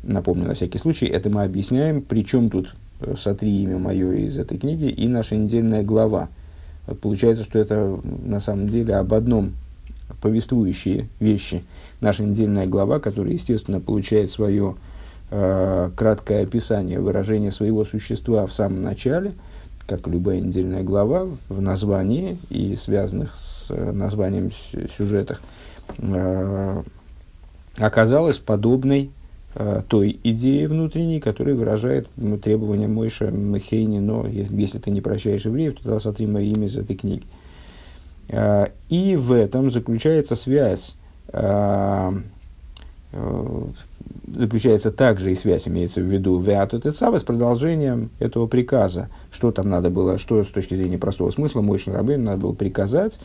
напомню 0.02 0.48
на 0.48 0.54
всякий 0.54 0.76
случай, 0.76 1.06
это 1.06 1.30
мы 1.30 1.44
объясняем, 1.44 2.02
причем 2.02 2.50
тут 2.50 2.74
э, 3.00 3.14
сотри 3.16 3.62
имя 3.62 3.78
мое 3.78 4.12
из 4.12 4.36
этой 4.36 4.58
книги 4.58 4.84
и 4.84 5.08
наша 5.08 5.34
недельная 5.36 5.82
глава. 5.82 6.28
Получается, 7.00 7.44
что 7.44 7.58
это 7.58 7.98
на 8.04 8.40
самом 8.40 8.68
деле 8.68 8.96
об 8.96 9.14
одном 9.14 9.52
повествующие 10.16 11.08
вещи. 11.20 11.64
Наша 12.00 12.22
недельная 12.22 12.66
глава, 12.66 13.00
которая, 13.00 13.34
естественно, 13.34 13.80
получает 13.80 14.30
свое 14.30 14.76
э, 15.30 15.90
краткое 15.96 16.42
описание, 16.42 17.00
выражение 17.00 17.52
своего 17.52 17.84
существа 17.84 18.46
в 18.46 18.52
самом 18.52 18.82
начале, 18.82 19.34
как 19.86 20.06
любая 20.06 20.40
недельная 20.40 20.82
глава, 20.82 21.28
в 21.48 21.60
названии 21.60 22.38
и 22.50 22.76
связанных 22.76 23.34
с 23.34 23.66
э, 23.70 23.92
названием 23.92 24.50
сюжетах, 24.96 25.42
э, 25.98 26.82
оказалась 27.78 28.38
подобной 28.38 29.10
э, 29.54 29.82
той 29.88 30.18
идее 30.22 30.68
внутренней, 30.68 31.20
которая 31.20 31.54
выражает 31.54 32.08
требования 32.42 32.88
Мойша 32.88 33.30
Мехейни, 33.30 33.98
но 33.98 34.26
если 34.26 34.78
ты 34.78 34.90
не 34.90 35.00
прощаешь 35.00 35.44
евреев, 35.44 35.74
то 35.74 35.84
тогда 35.84 36.00
сотри 36.00 36.26
мое 36.26 36.44
имя 36.44 36.66
из 36.66 36.76
этой 36.76 36.96
книги. 36.96 37.24
И 38.88 39.16
в 39.16 39.32
этом 39.32 39.70
заключается 39.70 40.36
связь, 40.36 40.96
э, 41.28 42.12
э, 43.12 43.64
заключается 44.26 44.90
также 44.90 45.32
и 45.32 45.34
связь, 45.34 45.68
имеется 45.68 46.00
в 46.00 46.04
виду 46.04 46.40
Веату 46.40 46.80
Тецава 46.80 47.18
с 47.18 47.22
продолжением 47.22 48.10
этого 48.18 48.46
приказа. 48.46 49.08
Что 49.30 49.52
там 49.52 49.68
надо 49.68 49.90
было, 49.90 50.18
что 50.18 50.42
с 50.44 50.46
точки 50.46 50.74
зрения 50.74 50.96
простого 50.96 51.30
смысла 51.30 51.60
Мойшин 51.60 51.94
Рабин 51.94 52.24
надо 52.24 52.38
было 52.38 52.54
приказать, 52.54 53.18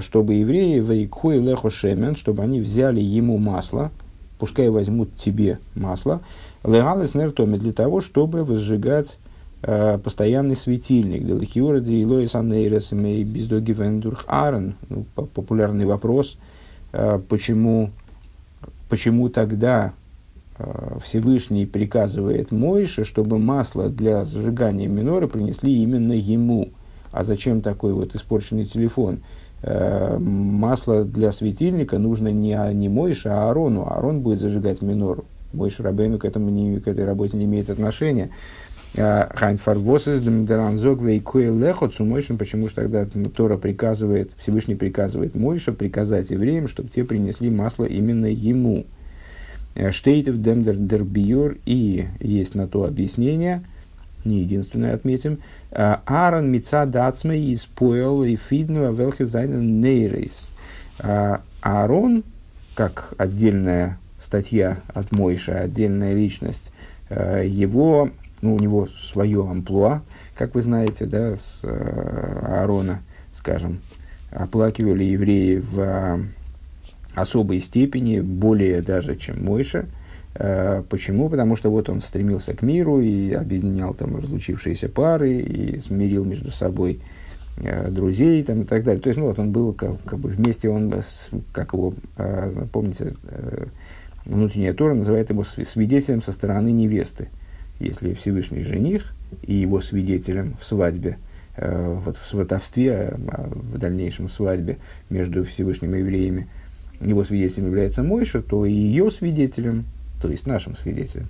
чтобы 0.00 0.34
евреи 0.34 0.80
Вейкху 0.80 1.32
и 1.32 1.40
Лехо 1.40 1.70
Шемен, 1.70 2.14
чтобы 2.14 2.42
они 2.42 2.60
взяли 2.60 3.00
ему 3.00 3.38
масло, 3.38 3.90
пускай 4.38 4.68
возьмут 4.68 5.08
тебе 5.16 5.58
масло, 5.74 6.20
Легалес 6.62 7.14
Нертоми 7.14 7.56
для 7.56 7.72
того, 7.72 8.02
чтобы 8.02 8.44
возжигать 8.44 9.16
Э, 9.16 9.25
постоянный 9.62 10.56
светильник. 10.56 11.24
Делахиура 11.26 11.80
Диилоис 11.80 12.34
Анейрес 12.34 12.92
Мей 12.92 13.24
Биздоги 13.24 13.72
Вендурх 13.72 14.24
Аарон. 14.28 14.74
Ну, 14.88 15.04
популярный 15.14 15.86
вопрос, 15.86 16.38
э, 16.92 17.18
почему, 17.28 17.90
почему 18.88 19.28
тогда 19.28 19.92
э, 20.58 20.98
Всевышний 21.04 21.66
приказывает 21.66 22.52
Мойше, 22.52 23.04
чтобы 23.04 23.38
масло 23.38 23.88
для 23.88 24.24
зажигания 24.24 24.88
минора 24.88 25.26
принесли 25.26 25.82
именно 25.82 26.12
ему. 26.12 26.68
А 27.10 27.24
зачем 27.24 27.60
такой 27.60 27.92
вот 27.92 28.14
испорченный 28.14 28.66
телефон? 28.66 29.20
Масло 30.18 31.04
для 31.04 31.32
светильника 31.32 31.98
нужно 31.98 32.28
не, 32.28 32.56
не 32.74 32.88
Мойше, 32.88 33.30
а 33.30 33.48
Аарону. 33.48 33.86
Аарон 33.88 34.20
будет 34.20 34.40
зажигать 34.40 34.82
минору. 34.82 35.24
Мойше 35.52 35.82
Рабейну 35.82 36.18
к, 36.18 36.24
этому 36.24 36.50
не, 36.50 36.78
к 36.78 36.86
этой 36.86 37.04
работе 37.04 37.36
не 37.36 37.46
имеет 37.46 37.70
отношения. 37.70 38.30
Хайнфарвосес 38.96 40.20
Демдеранзог 40.20 41.02
Вейкуэ 41.02 41.50
Лехот 41.50 41.94
Сумойшин, 41.94 42.38
почему 42.38 42.68
же 42.68 42.74
тогда 42.74 43.06
Тора 43.36 43.58
приказывает, 43.58 44.30
Всевышний 44.38 44.74
приказывает 44.74 45.34
Мойша 45.34 45.72
приказать 45.72 46.30
евреям, 46.30 46.66
чтобы 46.66 46.88
те 46.88 47.04
принесли 47.04 47.50
масло 47.50 47.84
именно 47.84 48.26
ему. 48.26 48.86
Э, 49.76 49.92
Штейтев 49.92 50.40
Демдер 50.40 50.76
Дербиюр 50.76 51.58
и 51.66 52.06
есть 52.18 52.54
на 52.54 52.66
то 52.66 52.84
объяснение, 52.84 53.62
не 54.24 54.40
единственное 54.40 54.94
отметим, 54.94 55.38
э, 55.70 55.96
Аарон 56.06 56.50
Мица 56.50 56.86
Дацме 56.86 57.38
из 57.38 57.66
Поэл 57.66 58.24
и 58.24 58.36
Фиднува 58.36 58.90
Велхезайнен 58.90 59.80
Нейрейс. 59.82 60.52
Э, 60.98 61.38
Аарон, 61.60 62.24
как 62.74 63.12
отдельная 63.18 63.98
статья 64.18 64.78
от 64.88 65.12
Мойша, 65.12 65.60
отдельная 65.60 66.14
личность, 66.14 66.72
его 67.08 68.10
ну, 68.46 68.54
у 68.54 68.58
него 68.60 68.86
свое 68.86 69.44
амплуа, 69.48 70.02
как 70.36 70.54
вы 70.54 70.62
знаете, 70.62 71.04
да, 71.04 71.34
с 71.34 71.60
э, 71.64 72.46
Аарона, 72.46 73.02
скажем, 73.32 73.80
оплакивали 74.30 75.02
евреи 75.02 75.56
в 75.56 75.80
э, 75.80 76.18
особой 77.16 77.60
степени, 77.60 78.20
более 78.20 78.82
даже, 78.82 79.16
чем 79.16 79.44
Мойша. 79.44 79.86
Э, 80.34 80.84
почему? 80.88 81.28
Потому 81.28 81.56
что 81.56 81.72
вот 81.72 81.88
он 81.88 82.00
стремился 82.02 82.54
к 82.54 82.62
миру 82.62 83.00
и 83.00 83.32
объединял 83.32 83.94
там 83.94 84.16
разлучившиеся 84.16 84.88
пары 84.88 85.38
и 85.38 85.78
смирил 85.78 86.24
между 86.24 86.52
собой 86.52 87.00
друзей 87.88 88.44
там, 88.44 88.62
и 88.62 88.64
так 88.64 88.84
далее. 88.84 89.00
То 89.00 89.08
есть, 89.08 89.18
ну, 89.18 89.26
вот 89.26 89.38
он 89.40 89.50
был 89.50 89.72
как, 89.72 90.00
как 90.04 90.18
бы 90.18 90.28
вместе, 90.28 90.68
он, 90.68 90.92
как 91.52 91.72
его, 91.72 91.94
помните, 92.70 93.14
внутренняя 94.26 94.74
Тора 94.74 94.92
называет 94.92 95.30
его 95.30 95.42
свидетелем 95.42 96.20
со 96.20 96.32
стороны 96.32 96.70
невесты. 96.70 97.28
Если 97.78 98.14
Всевышний 98.14 98.62
жених 98.62 99.14
и 99.42 99.54
его 99.54 99.80
свидетелем 99.80 100.56
в 100.60 100.66
свадьбе, 100.66 101.18
э, 101.56 101.98
вот 102.04 102.16
в 102.16 102.26
сватовстве, 102.26 103.14
а 103.28 103.48
в 103.50 103.78
дальнейшем 103.78 104.28
свадьбе 104.28 104.78
между 105.10 105.44
Всевышним 105.44 105.94
и 105.94 105.98
евреями, 105.98 106.48
его 107.00 107.24
свидетелем 107.24 107.66
является 107.66 108.02
Мойша, 108.02 108.40
то 108.42 108.64
и 108.64 108.72
ее 108.72 109.10
свидетелем, 109.10 109.84
то 110.22 110.28
есть 110.30 110.46
нашим 110.46 110.76
свидетелем, 110.76 111.26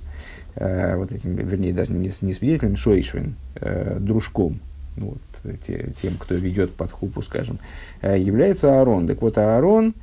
э, 0.55 0.97
вот 0.97 1.13
этим, 1.13 1.35
вернее, 1.35 1.73
даже 1.73 1.93
не, 1.93 2.11
не 2.21 2.33
свидетелем, 2.33 2.77
Шойшвин, 2.77 3.35
э, 3.57 3.99
дружком, 4.01 4.61
ну, 4.97 5.15
вот, 5.43 5.59
те, 5.67 5.91
тем, 6.01 6.15
кто 6.17 6.35
ведет 6.35 6.73
под 6.75 6.91
хупу, 6.91 7.23
скажем, 7.23 7.59
э, 8.01 8.19
является 8.19 8.79
Аарон. 8.79 9.07
Так 9.07 9.21
вот, 9.23 9.39
Аарон, 9.39 9.95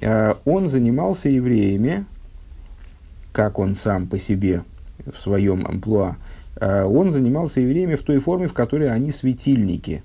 э, 0.00 0.34
он 0.44 0.68
занимался 0.68 1.28
евреями, 1.28 2.04
как 3.32 3.58
он 3.58 3.76
сам 3.76 4.06
по 4.06 4.18
себе 4.18 4.62
в 5.06 5.18
своем 5.20 5.66
амплуа, 5.66 6.16
а 6.60 6.86
он 6.86 7.12
занимался 7.12 7.60
евреями 7.60 7.94
в 7.94 8.02
той 8.02 8.18
форме, 8.18 8.48
в 8.48 8.52
которой 8.52 8.90
они 8.90 9.10
светильники. 9.10 10.02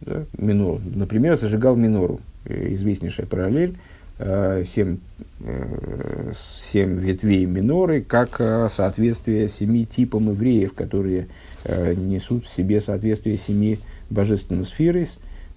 Да, 0.00 0.24
минор. 0.38 0.80
Например, 0.94 1.36
зажигал 1.36 1.76
минору. 1.76 2.20
Э, 2.44 2.72
известнейшая 2.74 3.26
параллель. 3.26 3.76
Э, 4.18 4.64
семь, 4.66 4.98
э, 5.40 6.32
семь 6.34 6.98
ветвей 6.98 7.46
миноры, 7.46 8.02
как 8.02 8.40
соответствие 8.70 9.48
семи 9.48 9.86
типам 9.86 10.30
евреев, 10.30 10.74
которые 10.74 11.28
несут 11.66 12.46
в 12.46 12.52
себе 12.52 12.80
соответствие 12.80 13.36
семи 13.36 13.80
божественным 14.08 14.64
сферой, 14.64 15.06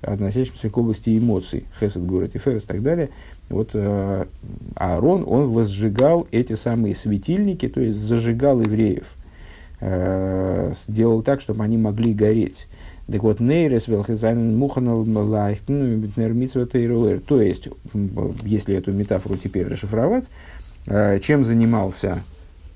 относящимся 0.02 0.70
к 0.70 0.78
области 0.78 1.18
эмоций, 1.18 1.64
хесед, 1.80 2.06
город 2.06 2.36
и 2.36 2.38
и 2.38 2.60
так 2.60 2.84
далее. 2.84 3.10
Вот 3.54 3.70
э, 3.76 4.26
Аарон, 4.76 5.24
он 5.28 5.52
возжигал 5.52 6.28
эти 6.32 6.54
самые 6.54 6.96
светильники, 6.96 7.70
то 7.70 7.82
есть 7.82 8.00
зажигал 8.00 8.60
евреев, 8.60 9.06
э, 9.80 10.74
сделал 10.88 11.22
так, 11.22 11.40
чтобы 11.40 11.64
они 11.64 11.78
могли 11.78 12.16
гореть. 12.16 12.68
Так 13.12 13.22
вот, 13.22 13.40
нейрес 13.40 13.88
велхизайн 13.88 14.58
муханал 14.58 15.04
лайхтен 15.04 16.12
То 17.28 17.42
есть, 17.42 17.68
если 18.44 18.76
эту 18.76 18.92
метафору 18.92 19.38
теперь 19.38 19.68
расшифровать, 19.68 20.32
э, 20.88 21.20
чем 21.20 21.46
занимался 21.46 22.24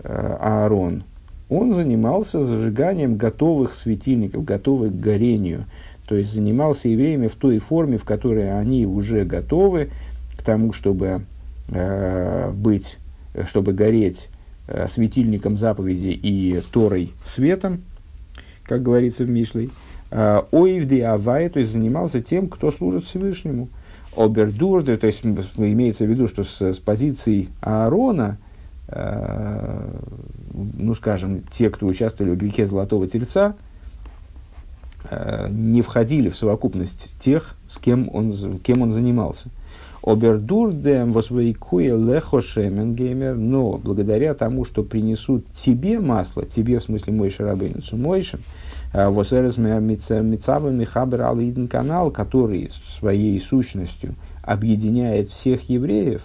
Аарон? 0.03 1.03
Он 1.50 1.74
занимался 1.74 2.43
зажиганием 2.43 3.15
готовых 3.15 3.74
светильников, 3.74 4.46
готовых 4.46 4.91
к 4.91 5.00
горению. 5.00 5.65
То 6.07 6.15
есть, 6.15 6.34
занимался 6.34 6.88
евреями 6.88 7.29
в 7.29 7.36
той 7.36 7.57
форме, 7.57 7.98
в 7.98 8.03
которой 8.03 8.60
они 8.60 8.86
уже 8.86 9.25
готовы 9.25 9.89
тому, 10.48 10.72
чтобы 10.72 11.25
э, 11.68 12.51
быть, 12.51 13.00
чтобы 13.46 13.74
гореть 13.74 14.30
э, 14.68 14.88
светильником 14.88 15.58
заповеди 15.58 16.08
и 16.08 16.63
Торой 16.72 17.12
светом, 17.25 17.84
как 18.63 18.82
говорится 18.82 19.25
в 19.25 19.30
Мишлей. 19.30 19.72
Э, 20.10 20.44
Оивди 20.51 21.01
Авай, 21.01 21.50
то 21.50 21.60
есть 21.60 21.74
занимался 21.74 22.22
тем, 22.22 22.48
кто 22.48 22.72
служит 22.72 23.04
Всевышнему. 23.04 23.68
Обердурды, 24.16 24.96
то 24.96 25.06
есть 25.06 25.25
имеется 25.25 26.06
в 26.06 26.10
виду, 26.10 26.30
что 26.30 26.46
с, 26.46 26.62
с 26.62 26.77
позиции 26.77 27.50
Аарона, 27.60 28.38
э, 28.88 30.00
ну 30.54 30.96
скажем, 30.96 31.44
те, 31.51 31.70
кто 31.70 31.88
участвовали 31.88 32.32
в 32.32 32.38
грехе 32.38 32.66
Золотого 32.66 33.06
Тельца, 33.10 33.58
э, 35.12 35.50
не 35.51 35.82
входили 35.82 36.30
в 36.30 36.38
совокупность 36.38 37.10
тех, 37.20 37.58
с 37.70 37.77
кем 37.77 38.10
он, 38.13 38.60
кем 38.60 38.82
он 38.82 38.94
занимался. 38.94 39.50
Обердурдем 40.07 41.11
возвейкуя 41.11 41.97
лехо 41.97 42.41
шеменгеймер, 42.41 43.35
но 43.35 43.77
благодаря 43.77 44.33
тому, 44.33 44.63
что 44.63 44.83
принесут 44.83 45.45
тебе 45.53 45.99
масло, 45.99 46.45
тебе 46.45 46.79
в 46.79 46.83
смысле 46.83 47.13
мой 47.13 47.29
шарабейницу 47.29 47.97
мойшин, 47.97 48.39
Э, 48.93 49.09
Восерес 49.09 49.57
Мицава 49.57 50.69
Алиден 50.69 51.67
канал, 51.67 52.11
который 52.11 52.69
своей 52.99 53.39
сущностью 53.39 54.15
объединяет 54.41 55.29
всех 55.29 55.69
евреев, 55.69 56.21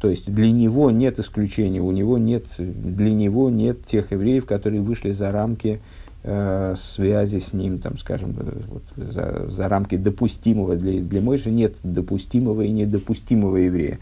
то 0.00 0.08
есть 0.08 0.30
для 0.30 0.50
него 0.50 0.90
нет 0.90 1.20
исключения, 1.20 1.80
у 1.80 1.92
него 1.92 2.18
нет, 2.18 2.46
для 2.58 3.12
него 3.12 3.50
нет 3.50 3.86
тех 3.86 4.10
евреев, 4.10 4.46
которые 4.46 4.82
вышли 4.82 5.12
за 5.12 5.30
рамки 5.30 5.80
э, 6.22 6.74
связи 6.76 7.38
с 7.38 7.52
ним, 7.52 7.78
там, 7.78 7.98
скажем, 7.98 8.34
э, 8.38 8.60
вот, 8.68 8.82
за, 8.96 9.46
за 9.48 9.68
рамки 9.68 9.96
допустимого. 9.96 10.76
Для, 10.76 11.00
для 11.00 11.20
Мойши 11.20 11.50
нет 11.50 11.74
допустимого 11.82 12.62
и 12.62 12.70
недопустимого 12.70 13.56
еврея. 13.56 13.98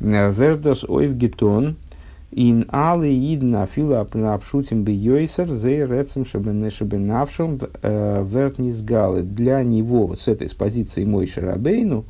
Э, 0.00 0.32
Вердос 0.32 0.84
ойвгетон– 0.84 1.76
Ин 2.32 2.66
алы 2.70 3.10
идна 3.34 3.66
фила 3.66 4.00
апшутим 4.02 4.84
бы 4.84 4.92
йойсер 4.92 5.48
зей 5.48 5.84
рецем 5.84 6.24
шабенавшим 6.24 7.58
э, 7.82 8.24
вертнизгалы. 8.24 9.22
Для 9.22 9.64
него 9.64 10.06
вот 10.06 10.20
с 10.20 10.28
этой 10.28 10.48
с 10.48 10.54
позиции 10.54 11.04
мой 11.04 11.26
шарабейну 11.26 12.04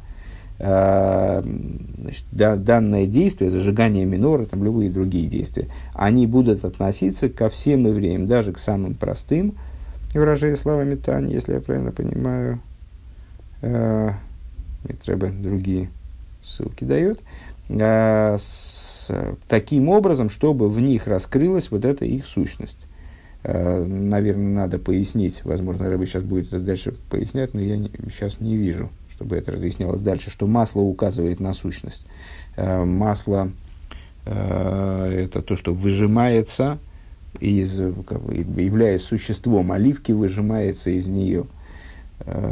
э, 0.60 1.42
значит, 1.98 2.24
данное 2.30 3.06
действие, 3.06 3.50
зажигание 3.50 4.04
минора, 4.04 4.44
там 4.44 4.62
любые 4.62 4.90
другие 4.90 5.26
действия, 5.26 5.66
они 5.94 6.26
будут 6.26 6.64
относиться 6.64 7.28
ко 7.28 7.48
всем 7.48 7.86
евреям, 7.86 8.26
даже 8.26 8.52
к 8.52 8.58
самым 8.58 8.94
простым, 8.94 9.54
выражая 10.14 10.54
словами 10.56 10.94
Тани, 10.94 11.34
если 11.34 11.54
я 11.54 11.60
правильно 11.60 11.90
понимаю. 11.90 12.60
Э, 13.62 14.12
мне 14.84 14.96
треба 15.02 15.28
другие 15.28 15.90
ссылки 16.44 16.84
дает. 16.84 17.20
Э, 17.68 18.38
Э, 19.10 19.34
таким 19.48 19.88
образом, 19.88 20.30
чтобы 20.30 20.68
в 20.68 20.80
них 20.80 21.06
раскрылась 21.06 21.70
вот 21.70 21.84
эта 21.84 22.04
их 22.04 22.26
сущность. 22.26 22.78
Э, 23.42 23.84
наверное, 23.84 24.54
надо 24.54 24.78
пояснить, 24.78 25.44
возможно, 25.44 25.88
Рыба 25.88 26.06
сейчас 26.06 26.22
будет 26.22 26.48
это 26.48 26.60
дальше 26.60 26.94
пояснять, 27.10 27.54
но 27.54 27.60
я 27.60 27.76
не, 27.76 27.90
сейчас 28.10 28.40
не 28.40 28.56
вижу, 28.56 28.90
чтобы 29.20 29.36
это 29.36 29.52
разъяснялось 29.52 30.00
дальше, 30.00 30.30
что 30.30 30.46
масло 30.46 30.80
указывает 30.80 31.40
на 31.40 31.52
сущность. 31.52 32.06
Э, 32.56 32.84
масло 32.84 33.52
это 34.26 35.40
то, 35.40 35.56
что 35.56 35.72
выжимается 35.72 36.78
из, 37.40 37.80
как 38.06 38.20
являясь 38.30 39.00
существом 39.00 39.72
оливки, 39.72 40.12
выжимается 40.12 40.90
из 40.90 41.06
нее, 41.06 41.46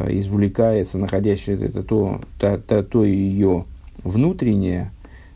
извлекается, 0.08 0.96
находящее 0.96 1.62
это 1.62 1.82
то, 1.82 2.22
то, 2.38 2.56
то, 2.56 2.82
то 2.82 3.04
ее 3.04 3.66
внутреннее, 4.02 4.90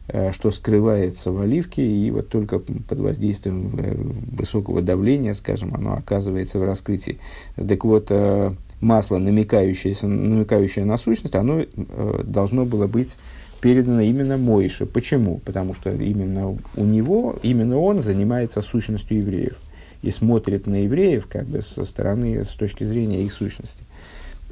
Э, 0.08 0.32
что 0.32 0.50
скрывается 0.50 1.30
в 1.30 1.40
оливке, 1.40 1.86
и 1.86 2.10
вот 2.10 2.28
только 2.28 2.58
под 2.58 2.98
воздействием 2.98 3.72
э, 3.78 3.94
высокого 4.36 4.82
давления, 4.82 5.32
скажем, 5.32 5.74
оно 5.74 5.94
оказывается 5.94 6.58
в 6.58 6.64
раскрытии. 6.64 7.18
Так 7.56 7.84
вот, 7.84 8.08
э, 8.10 8.50
масло, 8.82 9.16
намекающее, 9.16 9.96
намекающее 10.02 10.84
на 10.84 10.98
сущность, 10.98 11.34
оно 11.34 11.64
должно 12.24 12.66
было 12.66 12.86
быть 12.86 13.16
передано 13.62 14.00
именно 14.00 14.36
Моише. 14.36 14.84
Почему? 14.84 15.38
Потому 15.38 15.72
что 15.72 15.90
именно 15.90 16.58
у 16.76 16.84
него, 16.84 17.38
именно 17.42 17.78
он 17.78 18.02
занимается 18.02 18.60
сущностью 18.60 19.18
евреев 19.18 19.56
и 20.02 20.10
смотрит 20.10 20.66
на 20.66 20.82
евреев 20.82 21.28
как 21.28 21.46
бы 21.46 21.62
со 21.62 21.84
стороны, 21.84 22.44
с 22.44 22.48
точки 22.48 22.84
зрения 22.84 23.22
их 23.22 23.32
сущности. 23.32 23.84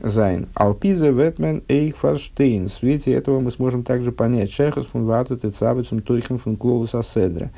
Зайн. 0.02 0.46
Алпиза 0.54 1.10
ветмен 1.10 1.62
эйх 1.68 1.96
фарштейн. 1.98 2.68
В 2.68 2.72
свете 2.72 3.12
этого 3.12 3.40
мы 3.40 3.50
сможем 3.50 3.82
также 3.82 4.12
понять 4.12 4.50
шайхус 4.50 4.86
фун 4.86 5.04
вату 5.04 5.36
тецавицум 5.36 6.00
тойхен 6.00 6.38
фун 6.38 6.56
кловус 6.56 6.94
аседра. 6.94 7.50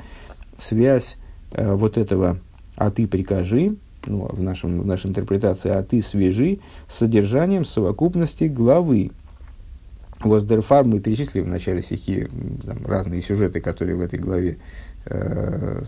Связь 0.57 1.17
э, 1.51 1.73
вот 1.73 1.97
этого 1.97 2.39
«а 2.75 2.91
ты 2.91 3.07
прикажи», 3.07 3.75
ну, 4.05 4.27
в, 4.31 4.41
нашем, 4.41 4.81
в 4.81 4.85
нашей 4.85 5.07
интерпретации 5.07 5.69
«а 5.69 5.83
ты 5.83 6.01
свяжи» 6.01 6.59
с 6.87 6.97
содержанием 6.97 7.65
совокупности 7.65 8.45
главы. 8.45 9.11
Воздерфар 10.19 10.85
мы 10.85 10.99
перечислили 10.99 11.43
в 11.43 11.47
начале 11.47 11.81
стихи 11.81 12.27
там, 12.65 12.77
разные 12.85 13.21
сюжеты, 13.21 13.59
которые 13.59 13.95
в 13.95 14.01
этой 14.01 14.19
главе 14.19 14.57
э, 15.05 15.83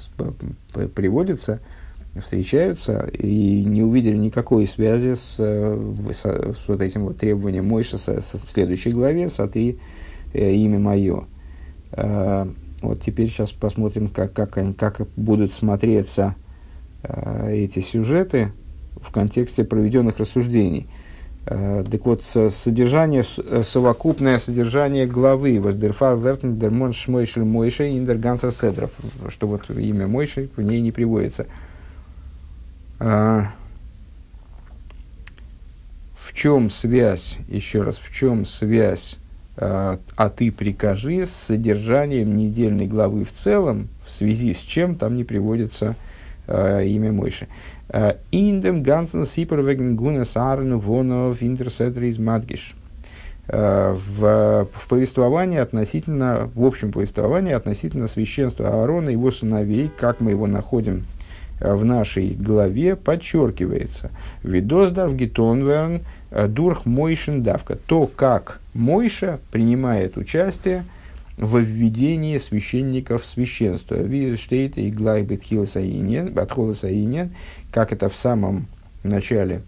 приводятся– 0.93 1.59
встречаются 2.21 3.07
и 3.07 3.63
не 3.65 3.83
увидели 3.83 4.15
никакой 4.15 4.67
связи 4.67 5.15
с, 5.15 5.35
э, 5.39 5.93
с, 6.13 6.21
с 6.21 6.67
вот 6.67 6.81
этим 6.81 7.05
вот 7.05 7.17
требованием 7.17 7.67
Мойша 7.67 7.97
со, 7.97 8.21
в 8.21 8.51
следующей 8.51 8.91
главе 8.91 9.29
«Сотри 9.29 9.79
э, 10.33 10.53
имя 10.53 10.79
мое». 10.79 11.25
Э, 11.91 12.47
вот 12.81 13.01
теперь 13.01 13.27
сейчас 13.27 13.51
посмотрим, 13.51 14.07
как, 14.07 14.33
как, 14.33 14.57
как 14.77 15.07
будут 15.15 15.53
смотреться 15.53 16.35
эти 17.49 17.79
сюжеты 17.79 18.51
в 19.01 19.11
контексте 19.11 19.63
проведенных 19.63 20.17
рассуждений. 20.17 20.87
Э, 21.47 21.83
так 21.89 22.05
вот, 22.05 22.23
содержание, 22.23 23.23
э, 23.37 23.63
совокупное 23.63 24.39
содержание 24.39 25.05
главы 25.05 25.59
«Воздерфар 25.59 26.17
вертен 26.17 26.57
дермон 26.57 26.93
шмойшель 26.93 27.43
мойшей 27.43 27.97
индер 27.97 28.17
гансер 28.17 28.51
седров», 28.51 28.91
что 29.29 29.47
вот 29.47 29.69
имя 29.69 30.07
Мойшей 30.07 30.49
в 30.55 30.61
ней 30.61 30.81
не 30.81 30.91
приводится– 30.91 31.45
в 36.25 36.33
чем 36.33 36.69
связь, 36.71 37.37
еще 37.47 37.83
раз, 37.83 37.97
в 37.97 38.13
чем 38.13 38.45
связь, 38.45 39.17
а, 39.57 39.99
ты 40.35 40.51
прикажи 40.51 41.25
с 41.25 41.31
содержанием 41.31 42.35
недельной 42.35 42.87
главы 42.87 43.25
в 43.25 43.31
целом, 43.31 43.89
в 44.05 44.11
связи 44.11 44.53
с 44.53 44.59
чем 44.59 44.95
там 44.95 45.15
не 45.15 45.23
приводится 45.23 45.95
имя 46.47 47.11
Мойши. 47.11 47.47
А, 47.89 48.17
Индем 48.31 48.83
гансен 48.83 49.25
сипер 49.25 49.61
веген 49.61 49.95
гуна 49.95 50.25
сарну 50.25 50.79
вонов 50.79 51.41
интерсетри 51.41 52.07
из 52.07 52.19
Мадгиш. 52.19 52.75
А, 53.47 53.93
в, 53.93 54.67
в 54.73 54.87
повествовании 54.87 55.59
относительно, 55.59 56.49
в 56.55 56.65
общем 56.65 56.91
повествовании 56.91 57.53
относительно 57.53 58.07
священства 58.07 58.69
Аарона 58.69 59.09
и 59.09 59.13
его 59.13 59.31
сыновей, 59.31 59.91
как 59.97 60.19
мы 60.19 60.31
его 60.31 60.47
находим 60.47 61.03
Э, 61.59 61.73
в 61.73 61.85
нашей 61.85 62.31
главе 62.31 62.95
подчеркивается. 62.95 64.11
Видоздар 64.43 65.11
гитонверн 65.11 66.01
э, 66.31 66.47
дурх 66.47 66.85
мойшин 66.85 67.43
давка. 67.43 67.75
То, 67.75 68.07
как 68.07 68.59
Мойша 68.73 69.39
принимает 69.51 70.17
участие 70.17 70.83
в 71.37 71.59
введении 71.59 72.37
священников 72.37 73.23
в 73.23 73.25
священство. 73.25 73.95
Виштейт 73.95 74.77
и 74.77 74.89
глайбет 74.89 75.43
хилсаинен, 75.43 76.33
как 77.71 77.91
это 77.91 78.09
в 78.09 78.15
самом 78.15 78.67
начале 79.03 79.61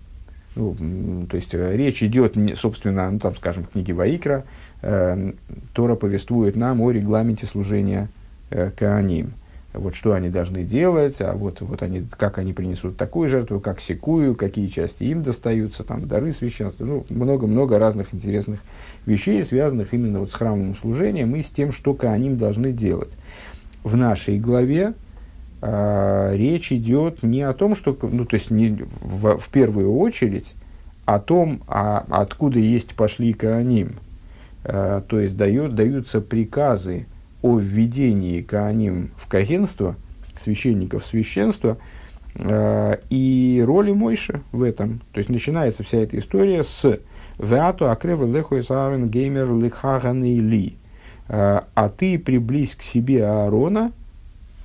ну, 0.57 1.27
то 1.29 1.37
есть 1.37 1.53
э, 1.53 1.75
речь 1.75 2.01
идет, 2.01 2.35
собственно, 2.55 3.11
ну, 3.11 3.19
там, 3.19 3.35
скажем, 3.35 3.63
в 3.63 3.69
книге 3.69 3.93
Ваикра, 3.93 4.43
э, 4.81 5.33
Тора 5.73 5.95
повествует 5.95 6.55
нам 6.55 6.81
о 6.81 6.91
регламенте 6.91 7.45
служения 7.45 8.09
э, 8.49 8.71
Кааним. 8.75 9.33
Вот 9.73 9.95
что 9.95 10.13
они 10.13 10.29
должны 10.29 10.63
делать, 10.63 11.21
а 11.21 11.33
вот, 11.33 11.61
вот 11.61 11.81
они, 11.81 12.05
как 12.17 12.37
они 12.37 12.53
принесут 12.53 12.97
такую 12.97 13.29
жертву, 13.29 13.59
как 13.59 13.79
секую, 13.79 14.35
какие 14.35 14.67
части 14.67 15.03
им 15.03 15.23
достаются, 15.23 15.83
там, 15.83 16.07
дары 16.07 16.31
священства, 16.31 16.85
ну, 16.85 17.05
много-много 17.09 17.79
разных 17.79 18.13
интересных 18.13 18.59
вещей, 19.05 19.43
связанных 19.43 19.93
именно 19.93 20.19
вот 20.19 20.31
с 20.31 20.33
храмовым 20.33 20.75
служением 20.75 21.35
и 21.35 21.41
с 21.41 21.49
тем, 21.49 21.71
что 21.71 21.93
Кааним 21.93 22.37
должны 22.37 22.71
делать. 22.71 23.11
В 23.83 23.95
нашей 23.95 24.39
главе 24.39 24.93
э, 25.61 26.31
речь 26.35 26.71
идет 26.71 27.23
не 27.23 27.41
о 27.41 27.53
том, 27.53 27.75
что, 27.75 27.97
ну, 28.01 28.25
то 28.25 28.35
есть 28.35 28.51
не 28.51 28.85
в, 29.01 29.37
в 29.37 29.49
первую 29.49 29.95
очередь 29.95 30.55
о 31.05 31.19
том, 31.19 31.61
а, 31.67 32.05
откуда 32.09 32.59
есть 32.59 32.95
пошли 32.95 33.33
Кааним, 33.33 33.93
э, 34.63 35.01
то 35.07 35.19
есть 35.19 35.37
дают, 35.37 35.75
даются 35.75 36.19
приказы, 36.19 37.05
о 37.47 37.59
введении 37.59 38.41
Кааним 38.41 39.11
в 39.17 39.27
кагенство, 39.27 39.95
священников 40.37 41.03
в 41.03 41.07
священство, 41.07 41.77
э, 42.35 42.97
и 43.09 43.63
роли 43.65 43.91
Мойши 43.91 44.41
в 44.51 44.63
этом. 44.63 45.01
То 45.13 45.19
есть 45.19 45.29
начинается 45.29 45.83
вся 45.83 45.99
эта 45.99 46.19
история 46.19 46.63
с 46.63 46.99
«Веату 47.39 47.89
акревы 47.89 48.27
леху 48.27 48.55
Аарон 48.69 49.09
геймер 49.09 49.53
лихаганы 49.55 50.39
ли». 50.39 50.75
Э, 51.29 51.61
«А 51.73 51.89
ты 51.89 52.19
приблизь 52.19 52.75
к 52.75 52.81
себе 52.81 53.25
Аарона», 53.25 53.93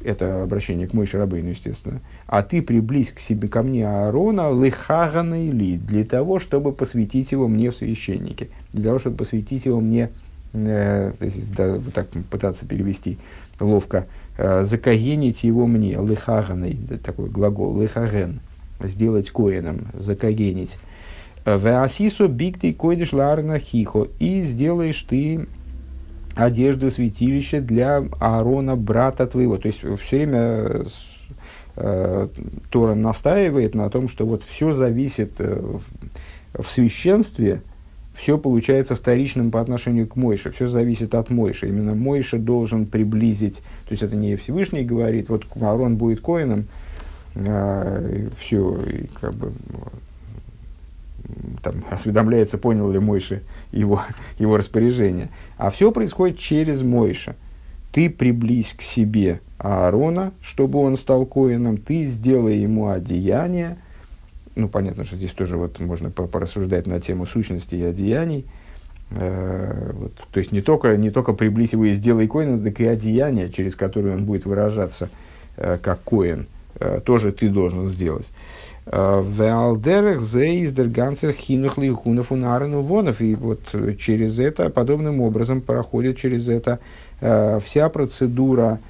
это 0.05 0.43
обращение 0.43 0.89
к 0.89 0.95
Мойше 0.95 1.19
Рабейну, 1.19 1.51
естественно, 1.51 2.01
«а 2.27 2.43
ты 2.43 2.63
приблизь 2.63 3.13
к 3.13 3.21
себе, 3.21 3.47
ко 3.47 3.63
мне 3.63 3.87
Аарона 3.87 4.51
лихаганы 4.53 5.51
ли», 5.51 5.77
для 5.77 6.05
того, 6.05 6.41
чтобы 6.41 6.73
посвятить 6.73 7.31
его 7.31 7.47
мне 7.47 7.71
в 7.71 7.77
священнике, 7.77 8.49
для 8.73 8.87
того, 8.87 8.99
чтобы 8.99 9.19
посвятить 9.19 9.67
его 9.67 9.81
мне 9.81 10.11
э, 10.53 11.13
то 11.19 11.25
есть, 11.25 11.55
да, 11.55 11.75
вот 11.75 11.93
так 11.93 12.09
пытаться 12.31 12.67
перевести 12.67 13.19
ловко, 13.61 14.07
э, 14.37 14.65
закагенить 14.65 15.45
его 15.45 15.67
мне, 15.67 15.99
лыхаганой, 15.99 16.79
такой 17.03 17.29
глагол, 17.29 17.73
лыхаген, 17.77 18.41
сделать 18.81 19.31
коином, 19.31 19.89
закагенить. 19.95 20.79
Э, 21.45 21.59
Веасисо 21.59 22.29
бигты 22.29 22.73
койдиш 22.73 23.13
ларна 23.13 23.59
хихо, 23.59 24.09
и 24.19 24.43
сделаешь 24.43 25.03
ты 25.03 25.47
одежды 26.35 26.91
святилища 26.91 27.61
для 27.61 28.05
Аарона, 28.21 28.77
брата 28.77 29.27
твоего. 29.27 29.59
То 29.59 29.67
есть, 29.67 29.81
все 29.81 30.17
время 30.17 30.87
э, 31.77 32.29
Тора 32.71 32.95
настаивает 32.95 33.75
на 33.75 33.91
том, 33.91 34.09
что 34.09 34.27
вот 34.27 34.43
все 34.49 34.73
зависит 34.73 35.33
э, 35.39 35.79
в 36.55 36.71
священстве, 36.71 37.63
все 38.15 38.39
получается 38.39 38.97
вторичным 38.97 39.51
по 39.51 39.61
отношению 39.61 40.07
к 40.07 40.17
Мойше, 40.17 40.51
все 40.51 40.67
зависит 40.67 41.15
от 41.15 41.31
Мойши. 41.31 41.69
Именно 41.69 41.95
Мойша 41.95 42.39
должен 42.39 42.87
приблизить, 42.87 43.59
то 43.87 43.93
есть 43.93 44.03
это 44.03 44.17
не 44.17 44.37
Всевышний 44.37 44.85
говорит, 44.85 45.29
вот 45.29 45.45
Аарон 45.61 45.97
будет 45.97 46.21
коином, 46.21 46.67
а, 47.35 48.29
все, 48.39 48.77
и 48.85 49.07
как 49.21 49.35
бы 49.35 49.53
там 51.63 51.85
осведомляется, 51.91 52.59
понял 52.59 52.91
ли 52.91 52.99
Мойша 52.99 53.41
его, 53.71 54.03
его 54.39 54.57
распоряжение. 54.57 55.29
А 55.57 55.71
все 55.71 55.91
происходит 55.93 56.39
через 56.39 56.83
Мойша. 56.83 57.37
Ты 57.93 58.09
приблизь 58.09 58.73
к 58.73 58.83
себе 58.83 59.41
Аарона, 59.59 60.33
чтобы 60.41 60.79
он 60.79 60.97
стал 60.97 61.27
коином, 61.27 61.77
ты 61.77 62.05
сделай 62.05 62.59
ему 62.59 62.89
одеяние, 62.89 63.77
ну, 64.55 64.69
понятно, 64.69 65.05
что 65.05 65.17
здесь 65.17 65.33
тоже 65.33 65.57
вот 65.57 65.81
можно 65.81 66.11
порассуждать 66.11 66.87
на 66.87 67.01
тему 67.01 67.27
сущности 67.27 67.75
и 67.75 67.83
одеяний. 67.83 68.47
Э, 69.11 69.91
вот, 69.93 70.13
то 70.31 70.41
есть 70.41 70.53
не 70.53 70.61
только, 70.61 70.97
не 70.97 71.11
только 71.11 71.33
приблизь 71.33 71.73
его 71.73 71.85
и 71.85 71.93
сделай 71.95 72.29
коина, 72.29 72.63
так 72.63 72.81
и 72.81 72.87
одеяние, 72.87 73.51
через 73.51 73.75
которое 73.77 74.15
он 74.15 74.25
будет 74.25 74.47
выражаться 74.47 75.11
э, 75.57 75.79
как 75.81 76.03
коин, 76.03 76.47
э, 76.81 77.01
тоже 77.05 77.33
ты 77.33 77.49
должен 77.49 77.89
сделать. 77.89 78.31
Э, 78.87 79.23
Веалдерах 79.25 80.21
зейздер 80.21 80.89
гансер 80.89 81.33
хинух 81.33 81.79
лихунов. 81.79 82.33
И 83.21 83.35
вот 83.35 83.75
через 83.99 84.39
это, 84.39 84.71
подобным 84.71 85.21
образом, 85.21 85.61
проходит 85.61 86.17
через 86.19 86.49
это 86.49 86.79
э, 87.21 87.61
вся 87.65 87.89
процедура 87.89 88.81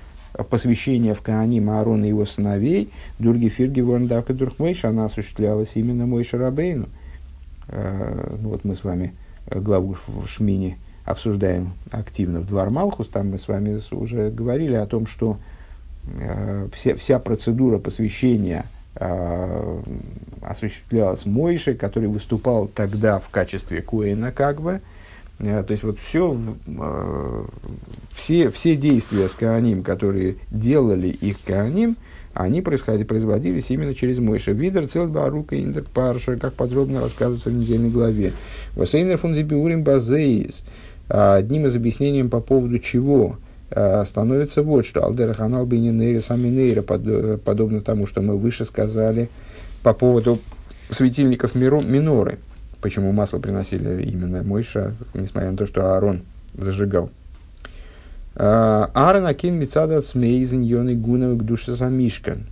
посвящение 0.50 1.14
в 1.14 1.22
Кааним 1.22 1.70
Аарона 1.70 2.04
и 2.04 2.08
его 2.08 2.24
сыновей, 2.24 2.90
Дурги 3.18 3.48
Фирги 3.48 3.80
Ворндак 3.80 4.30
и 4.30 4.32
Дурхмейш, 4.34 4.84
она 4.84 5.06
осуществлялась 5.06 5.72
именно 5.74 6.06
Мой 6.06 6.24
Шарабейну. 6.24 6.88
Э, 7.68 8.36
ну, 8.40 8.50
вот 8.50 8.64
мы 8.64 8.74
с 8.74 8.84
вами 8.84 9.14
главу 9.50 9.96
в 10.06 10.26
Шмине 10.26 10.78
обсуждаем 11.04 11.72
активно 11.90 12.40
в 12.40 12.46
Двор 12.46 12.70
Малхус, 12.70 13.08
там 13.08 13.30
мы 13.30 13.38
с 13.38 13.48
вами 13.48 13.80
уже 13.90 14.30
говорили 14.30 14.74
о 14.74 14.86
том, 14.86 15.06
что 15.06 15.38
э, 16.18 16.68
вся, 16.72 16.94
вся 16.96 17.18
процедура 17.18 17.78
посвящения 17.78 18.64
э, 18.94 19.82
осуществлялась 20.40 21.26
Мойше, 21.26 21.74
который 21.74 22.08
выступал 22.08 22.68
тогда 22.68 23.18
в 23.18 23.28
качестве 23.30 23.82
Коэна 23.82 24.32
как 24.32 24.60
бы, 24.60 24.74
Э, 24.74 24.91
то 25.38 25.66
есть 25.70 25.82
вот 25.82 25.98
все, 26.08 26.38
э, 26.66 27.44
все, 28.12 28.50
все 28.50 28.76
действия 28.76 29.28
с 29.28 29.32
Кааним, 29.32 29.82
которые 29.82 30.36
делали 30.50 31.08
их 31.08 31.36
Кааним, 31.44 31.96
они 32.34 32.62
происходили, 32.62 33.04
производились 33.04 33.70
именно 33.70 33.94
через 33.94 34.18
Мойша. 34.18 34.52
Видер, 34.52 34.86
Целбарука, 34.86 35.56
Индер, 35.56 35.84
Парша, 35.92 36.36
как 36.36 36.54
подробно 36.54 37.00
рассказывается 37.00 37.50
в 37.50 37.54
недельной 37.54 37.90
главе. 37.90 38.32
Васейнер 38.74 39.18
фунзибиурим 39.18 39.82
базеис. 39.82 40.62
Одним 41.08 41.66
из 41.66 41.76
объяснений 41.76 42.24
по 42.24 42.40
поводу 42.40 42.78
чего 42.78 43.36
э, 43.70 44.04
становится 44.06 44.62
вот 44.62 44.86
что. 44.86 45.04
Алдера 45.04 45.34
ханал 45.34 45.66
бейнинейра 45.66 46.20
саминейра, 46.20 46.82
подобно 46.82 47.82
тому, 47.82 48.06
что 48.06 48.22
мы 48.22 48.38
выше 48.38 48.64
сказали 48.64 49.28
по 49.82 49.92
поводу 49.92 50.38
светильников 50.88 51.54
миноры 51.54 52.38
почему 52.82 53.12
масло 53.12 53.38
приносили 53.38 54.02
именно 54.02 54.42
Мойша, 54.42 54.94
несмотря 55.14 55.52
на 55.52 55.56
то, 55.56 55.66
что 55.66 55.94
Аарон 55.94 56.22
зажигал. 56.54 57.10
А, 58.34 58.90
Аарон 58.92 59.26
Акин 59.26 59.54
Мицада 59.54 60.00
Цмейзен 60.02 60.62
Йоны 60.62 60.96
Гунов 60.96 61.38
Душа 61.38 61.76
Самишкан. 61.76 62.46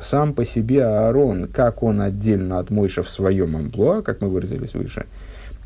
Сам 0.00 0.34
по 0.34 0.44
себе 0.44 0.84
Аарон, 0.84 1.48
как 1.48 1.82
он 1.82 2.00
отдельно 2.00 2.58
от 2.58 2.70
Мойша 2.70 3.02
в 3.02 3.08
своем 3.08 3.56
амплуа, 3.56 4.02
как 4.02 4.20
мы 4.20 4.28
выразились 4.28 4.74
выше, 4.74 5.06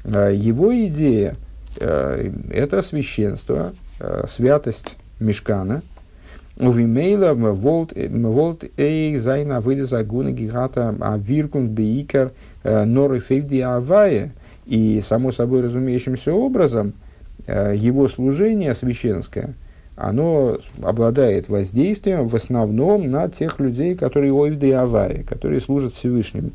а, 0.04 0.30
его 0.30 0.74
идея 0.86 1.36
а,– 1.78 2.16
это 2.50 2.82
священство, 2.82 3.72
святость 4.26 4.96
Мешкана, 5.20 5.82
Увимейла 6.60 7.32
волт 7.32 7.94
эй 8.76 9.16
зайна 9.16 9.60
вылеза 9.60 10.04
гуна 10.04 10.30
гигата 10.32 10.94
а 11.00 11.16
виркун 11.16 11.68
бейкер 11.68 12.32
норы 12.62 13.20
фейвди 13.20 13.60
авая, 13.60 14.32
и 14.66 15.00
само 15.00 15.32
собой 15.32 15.62
разумеющимся 15.62 16.34
образом 16.34 16.92
его 17.48 18.08
служение 18.08 18.74
священское, 18.74 19.54
оно 19.96 20.58
обладает 20.82 21.48
воздействием 21.48 22.28
в 22.28 22.36
основном 22.36 23.10
на 23.10 23.28
тех 23.28 23.58
людей, 23.58 23.94
которые 23.94 24.32
ойвды 24.32 24.72
авая, 24.72 25.24
которые 25.24 25.60
служат 25.60 25.94
Всевышнему. 25.94 26.50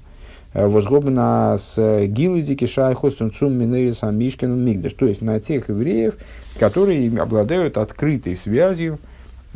Возгобно 0.53 1.57
с 1.59 2.05
гилыдики 2.07 2.65
шайхостун 2.65 3.31
цум 3.31 3.53
минерисам 3.53 4.17
мишкиным 4.17 4.59
мигдаш, 4.59 4.93
то 4.93 5.05
есть 5.05 5.21
на 5.21 5.39
тех 5.41 5.67
евреев, 5.67 6.15
которые 6.59 7.11
обладают 7.19 7.77
открытой 7.77 8.37
связью 8.37 8.99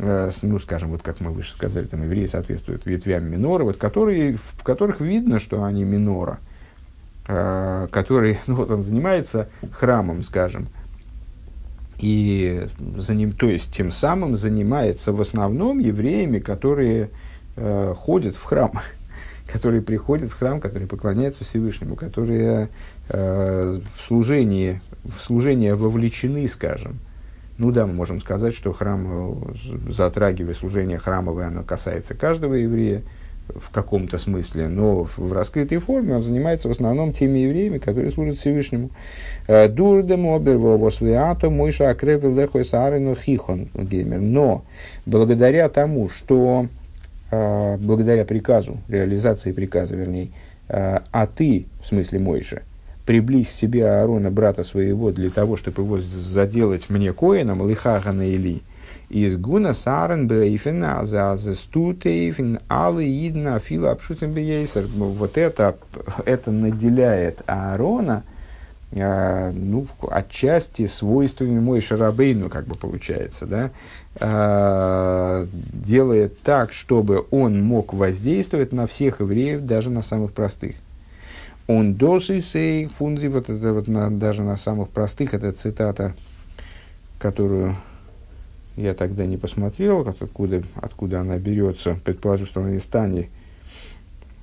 ну, 0.00 0.58
скажем, 0.58 0.90
вот 0.90 1.02
как 1.02 1.20
мы 1.20 1.30
выше 1.30 1.52
сказали, 1.52 1.84
там 1.84 2.02
евреи 2.02 2.26
соответствуют 2.26 2.86
ветвям 2.86 3.30
минора, 3.30 3.64
вот 3.64 3.76
которые, 3.76 4.36
в 4.36 4.62
которых 4.62 5.00
видно, 5.00 5.38
что 5.38 5.62
они 5.62 5.84
минора, 5.84 6.38
э, 7.28 7.86
который, 7.90 8.38
ну, 8.46 8.56
вот 8.56 8.70
он 8.70 8.82
занимается 8.82 9.48
храмом, 9.72 10.22
скажем, 10.22 10.68
и 11.98 12.66
за 12.96 13.14
ним, 13.14 13.32
то 13.32 13.46
есть 13.46 13.74
тем 13.74 13.92
самым 13.92 14.36
занимается 14.36 15.12
в 15.12 15.20
основном 15.20 15.78
евреями, 15.78 16.38
которые 16.38 17.10
э, 17.56 17.94
ходят 17.94 18.34
в 18.36 18.42
храм, 18.42 18.72
которые 19.52 19.82
приходят 19.82 20.30
в 20.30 20.38
храм, 20.38 20.60
которые 20.60 20.88
поклоняются 20.88 21.44
Всевышнему, 21.44 21.96
которые 21.96 22.70
э, 23.10 23.80
в 23.94 24.06
служении, 24.06 24.80
в 25.04 25.20
служение 25.20 25.74
вовлечены, 25.74 26.48
скажем, 26.48 27.00
ну 27.60 27.72
да, 27.72 27.86
мы 27.86 27.92
можем 27.92 28.22
сказать, 28.22 28.54
что 28.54 28.72
храм, 28.72 29.06
э, 29.06 29.92
затрагивая 29.92 30.54
служение 30.54 30.96
храмовое, 30.96 31.48
оно 31.48 31.62
касается 31.62 32.14
каждого 32.14 32.54
еврея 32.54 33.02
в 33.54 33.70
каком-то 33.70 34.16
смысле, 34.16 34.68
но 34.68 35.06
в 35.16 35.32
раскрытой 35.32 35.76
форме 35.76 36.16
он 36.16 36.22
занимается 36.22 36.68
в 36.68 36.70
основном 36.70 37.12
теми 37.12 37.40
евреями, 37.40 37.76
которые 37.76 38.12
служат 38.12 38.38
Всевышнему. 38.38 38.88
Э, 39.46 39.68
Дурдем 39.68 40.26
оберво 40.26 40.78
вослиато 40.78 41.50
мойша 41.50 41.90
акревел 41.90 42.34
лехой 42.34 42.64
саарину 42.64 43.14
хихон 43.14 43.68
геймер. 43.74 44.20
Но 44.20 44.64
благодаря 45.04 45.68
тому, 45.68 46.08
что 46.08 46.66
э, 47.30 47.76
благодаря 47.76 48.24
приказу, 48.24 48.78
реализации 48.88 49.52
приказа, 49.52 49.96
вернее, 49.96 50.30
а 50.72 51.26
ты, 51.26 51.66
в 51.82 51.88
смысле 51.88 52.20
Мойша, 52.20 52.62
приблизь 53.10 53.50
себе 53.50 53.90
Аарона, 53.90 54.30
брата 54.30 54.62
своего, 54.62 55.10
для 55.10 55.30
того, 55.30 55.56
чтобы 55.56 55.82
его 55.82 56.00
заделать 56.00 56.88
мне 56.88 57.12
коином, 57.12 57.68
лихагана 57.68 58.22
или, 58.22 58.62
из 59.08 59.36
гуна 59.36 59.74
сарен 59.74 60.28
бейфен, 60.28 60.84
а 60.84 61.04
за 61.04 61.36
стутейфен, 61.36 62.60
алы 62.68 63.04
идна 63.26 63.58
фила 63.58 63.90
обшутен 63.90 64.32
бейсер. 64.32 64.86
Вот 64.86 65.36
это, 65.38 65.76
это 66.24 66.52
наделяет 66.52 67.42
Аарона, 67.46 68.22
э, 68.92 69.50
ну, 69.50 69.88
отчасти 70.08 70.86
свойствами 70.86 71.58
мой 71.58 71.80
шарабейну, 71.80 72.48
как 72.48 72.66
бы 72.68 72.76
получается, 72.76 73.44
да, 73.44 73.70
э, 74.20 75.46
делает 75.52 76.40
так, 76.42 76.72
чтобы 76.72 77.26
он 77.32 77.60
мог 77.60 77.92
воздействовать 77.92 78.70
на 78.70 78.86
всех 78.86 79.18
евреев, 79.18 79.66
даже 79.66 79.90
на 79.90 80.02
самых 80.02 80.30
простых. 80.30 80.76
Он 81.72 81.94
досы 81.94 82.40
сей 82.40 82.86
фунзи, 82.86 83.28
вот 83.28 83.48
это 83.48 83.72
вот 83.72 83.86
на, 83.86 84.10
даже 84.10 84.42
на 84.42 84.56
самых 84.56 84.88
простых, 84.88 85.34
это 85.34 85.52
цитата, 85.52 86.16
которую 87.20 87.76
я 88.74 88.92
тогда 88.92 89.24
не 89.24 89.36
посмотрел, 89.36 90.00
откуда, 90.00 90.64
откуда 90.74 91.20
она 91.20 91.38
берется. 91.38 91.96
Предположу, 92.04 92.44
что 92.44 92.60
она 92.60 92.74
из 92.74 92.84
Тании. 92.86 93.28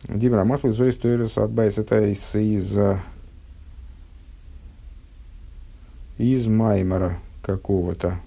דיבור 0.08 0.46
המתחיל 0.46 0.72
זאת 0.72 0.92
תורת 0.92 1.38
הבית, 1.38 1.78
это 1.78 2.00
из, 2.00 2.34
из, 2.34 2.78
из 6.18 6.48
Маймера 6.48 7.20
какого-то. 7.42 8.22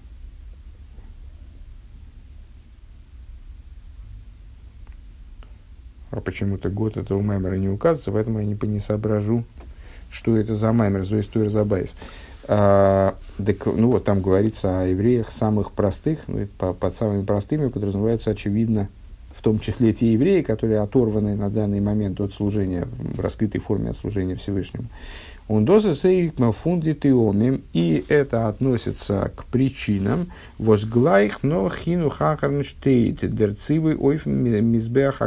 А 6.11 6.21
почему-то 6.21 6.69
год 6.69 6.97
этого 6.97 7.21
Маймера 7.21 7.55
не 7.55 7.69
указывается, 7.69 8.11
поэтому 8.11 8.39
я 8.39 8.45
не, 8.45 8.57
не 8.67 8.79
соображу, 8.79 9.43
что 10.09 10.37
это 10.37 10.55
за 10.55 10.71
Маймер, 10.73 11.03
Зои 11.05 11.21
Стоирус 11.21 11.55
Адбайс. 11.55 11.95
А, 12.47 13.15
так, 13.43 13.65
ну 13.65 13.91
вот 13.91 14.03
там 14.03 14.21
говорится 14.21 14.81
о 14.81 14.85
евреях 14.85 15.29
самых 15.29 15.71
простых, 15.71 16.19
ну, 16.27 16.47
по, 16.57 16.73
под 16.73 16.95
самыми 16.95 17.23
простыми 17.23 17.69
подразумевается 17.69 18.31
очевидно, 18.31 18.89
в 19.35 19.41
том 19.41 19.59
числе 19.59 19.93
те 19.93 20.11
евреи, 20.11 20.41
которые 20.41 20.81
оторваны 20.81 21.35
на 21.35 21.49
данный 21.49 21.79
момент 21.79 22.19
от 22.19 22.33
служения, 22.33 22.87
в 22.97 23.19
раскрытой 23.19 23.61
форме 23.61 23.91
от 23.91 23.95
служения 23.95 24.35
Всевышнему. 24.35 24.87
Он 25.51 25.65
доза 25.65 25.93
фундит 26.53 27.05
и 27.73 28.05
это 28.07 28.47
относится 28.47 29.33
к 29.35 29.43
причинам. 29.43 30.27
Возглайх 30.57 31.43
но 31.43 31.67
хину 31.67 32.09
хахарнштейт 32.09 33.29
дерцивый 33.35 33.97
ойф 33.97 34.25
мизбех 34.25 35.21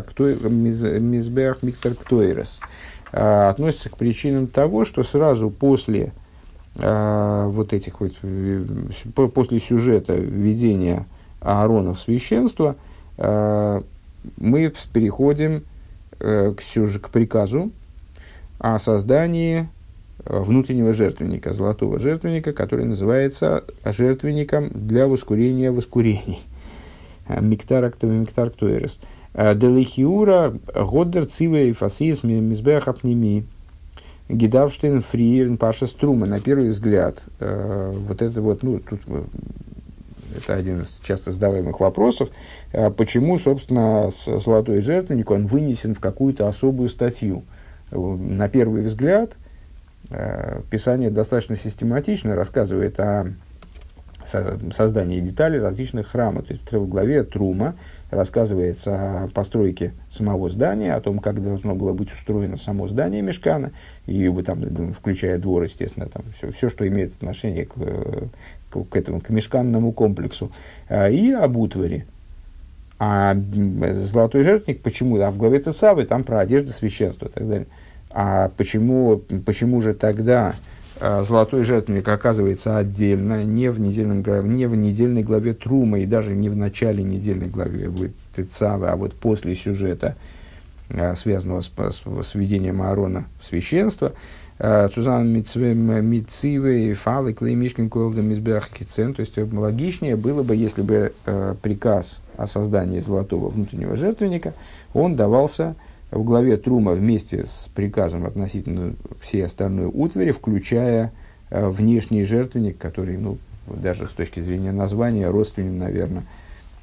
мизбех 0.49 1.63
миктерктойрес 1.63 2.61
а, 3.13 3.51
относится 3.51 3.91
к 3.91 3.99
причинам 3.99 4.47
того, 4.47 4.87
что 4.87 5.03
сразу 5.03 5.51
после 5.51 6.15
э, 6.77 7.45
вот 7.51 7.75
этих 7.75 8.01
вот, 8.01 8.13
после 9.35 9.61
сюжета 9.61 10.15
введения 10.15 11.05
Аарона 11.43 11.93
в 11.93 12.01
священство, 12.01 12.77
э, 13.19 13.81
мы 14.39 14.73
переходим 14.91 15.65
э, 16.19 16.55
к, 16.57 16.63
сюж- 16.63 16.99
к 16.99 17.11
приказу 17.11 17.73
о 18.59 18.79
создании 18.79 19.69
внутреннего 20.25 20.93
жертвенника, 20.93 21.53
золотого 21.53 21.99
жертвенника, 21.99 22.53
который 22.53 22.85
называется 22.85 23.65
жертвенником 23.85 24.71
для 24.71 25.07
воскурения 25.07 25.73
воскурений. 25.73 26.41
Э, 27.27 27.41
Миктар 27.41 27.91
Миктар 28.03 28.51
Ктуэрес. 28.51 29.01
Делихиура 29.33 30.55
Годдер 30.75 31.25
Цивей 31.25 31.73
Фасис 31.73 32.23
Мизбех 32.23 32.87
Апними 32.87 33.47
Гидавштейн, 34.29 35.01
Фриерн, 35.03 35.57
Паша 35.57 35.87
Струма. 35.87 36.27
На 36.27 36.41
первый 36.41 36.71
взгляд, 36.71 37.25
э, 37.41 37.93
вот 37.95 38.23
это 38.23 38.41
вот, 38.41 38.63
ну, 38.63 38.79
тут 38.79 39.01
э, 39.07 39.23
это 40.37 40.55
один 40.55 40.83
из 40.83 41.01
часто 41.03 41.33
задаваемых 41.33 41.79
вопросов, 41.81 42.31
э, 42.73 42.91
почему, 42.91 43.39
собственно, 43.39 44.11
золотой 44.27 44.81
жертвенник, 44.81 45.31
он 45.31 45.47
вынесен 45.47 45.95
в 45.95 46.01
какую-то 46.01 46.49
особую 46.49 46.89
статью. 46.89 47.45
На 47.91 48.49
первый 48.49 48.83
взгляд, 48.83 49.33
э, 49.33 49.44
Писание 50.71 51.11
достаточно 51.11 51.57
систематично 51.57 52.35
рассказывает 52.35 52.99
о 53.01 53.27
создании 54.25 55.21
деталей 55.21 55.59
различных 55.59 56.09
храмов. 56.09 56.47
То 56.47 56.55
есть 56.55 56.73
в 56.73 56.89
главе 56.89 57.25
Трума 57.25 57.75
рассказывается 58.11 59.25
о 59.25 59.29
постройке 59.29 59.93
самого 60.11 60.49
здания, 60.49 60.95
о 60.95 61.01
том, 61.01 61.19
как 61.19 61.43
должно 61.43 61.75
было 61.75 61.93
быть 61.93 62.13
устроено 62.13 62.57
само 62.57 62.89
здание 62.89 63.23
Мешкана, 63.23 63.73
и 64.07 64.31
там, 64.43 64.93
включая 64.95 65.39
двор, 65.39 65.65
естественно, 65.65 66.07
там 66.07 66.23
все, 66.39 66.53
все 66.53 66.69
что 66.71 66.87
имеет 66.87 67.15
отношение 67.15 67.67
к, 67.67 67.75
к, 67.75 68.85
к 68.89 68.97
этому, 68.97 69.21
к 69.21 69.31
мешканному 69.31 69.93
комплексу, 69.93 70.51
а, 70.89 71.09
и 71.11 71.33
об 71.33 71.57
утваре. 71.57 72.07
А 72.99 73.37
золотой 73.37 74.45
жертвник, 74.45 74.81
почему? 74.81 75.21
А 75.21 75.31
в 75.31 75.37
главе 75.37 75.59
Тецавы 75.59 76.05
там 76.05 76.25
про 76.25 76.41
одежду 76.41 76.71
священства 76.71 77.27
и 77.27 77.31
так 77.31 77.47
далее. 77.47 77.67
А 78.17 78.49
почему, 78.57 79.23
почему 79.45 79.81
же 79.81 79.93
тогда 79.93 80.55
а, 81.01 81.25
золотой 81.25 81.65
жертвенник 81.65 82.07
оказывается 82.07 82.79
отдельно, 82.79 83.43
не 83.43 83.73
в, 83.73 83.81
недельном, 83.81 84.23
не 84.57 84.67
в 84.67 84.77
недельной 84.77 85.25
главе 85.25 85.53
Трума 85.53 85.99
и 85.99 86.07
даже 86.07 86.33
не 86.33 86.49
в 86.49 86.57
начале 86.57 87.03
недельной 87.03 87.49
главы 87.49 88.13
Тецавы, 88.37 88.89
а 88.89 88.95
вот 88.95 89.15
после 89.15 89.57
сюжета, 89.57 90.15
а, 90.91 91.17
связанного 91.17 91.63
с, 91.63 91.73
с, 91.77 92.03
с 92.29 92.35
введением 92.37 92.83
Аарона 92.83 93.25
в 93.41 93.47
священство. 93.47 94.13
А, 94.61 94.89
Сузан 94.95 95.29
Мицивы, 95.29 96.95
Фалы, 96.95 97.35
Клеймишкин, 97.35 97.91
Койлдам, 97.91 98.33
Избех, 98.33 98.71
Кицен. 98.71 99.15
То 99.15 99.21
есть 99.21 99.37
логичнее 99.37 100.15
было 100.15 100.45
бы, 100.45 100.55
если 100.55 100.83
бы 100.83 101.13
приказ 101.63 102.21
о 102.37 102.47
создании 102.47 103.01
золотого 103.01 103.49
внутреннего 103.49 103.97
жертвенника, 103.97 104.55
он 104.93 105.17
давался 105.17 105.75
в 106.15 106.23
главе 106.23 106.57
Трума 106.57 106.93
вместе 106.93 107.45
с 107.45 107.69
приказом 107.75 108.25
относительно 108.25 108.95
всей 109.21 109.45
остальной 109.45 109.91
утвари, 109.93 110.31
включая 110.31 111.13
э, 111.51 111.69
внешний 111.69 112.23
жертвенник, 112.23 112.79
который, 112.79 113.17
ну, 113.17 113.39
даже 113.67 114.07
с 114.07 114.11
точки 114.11 114.41
зрения 114.41 114.73
названия, 114.73 115.29
родственен, 115.29 115.79
наверное, 115.79 116.23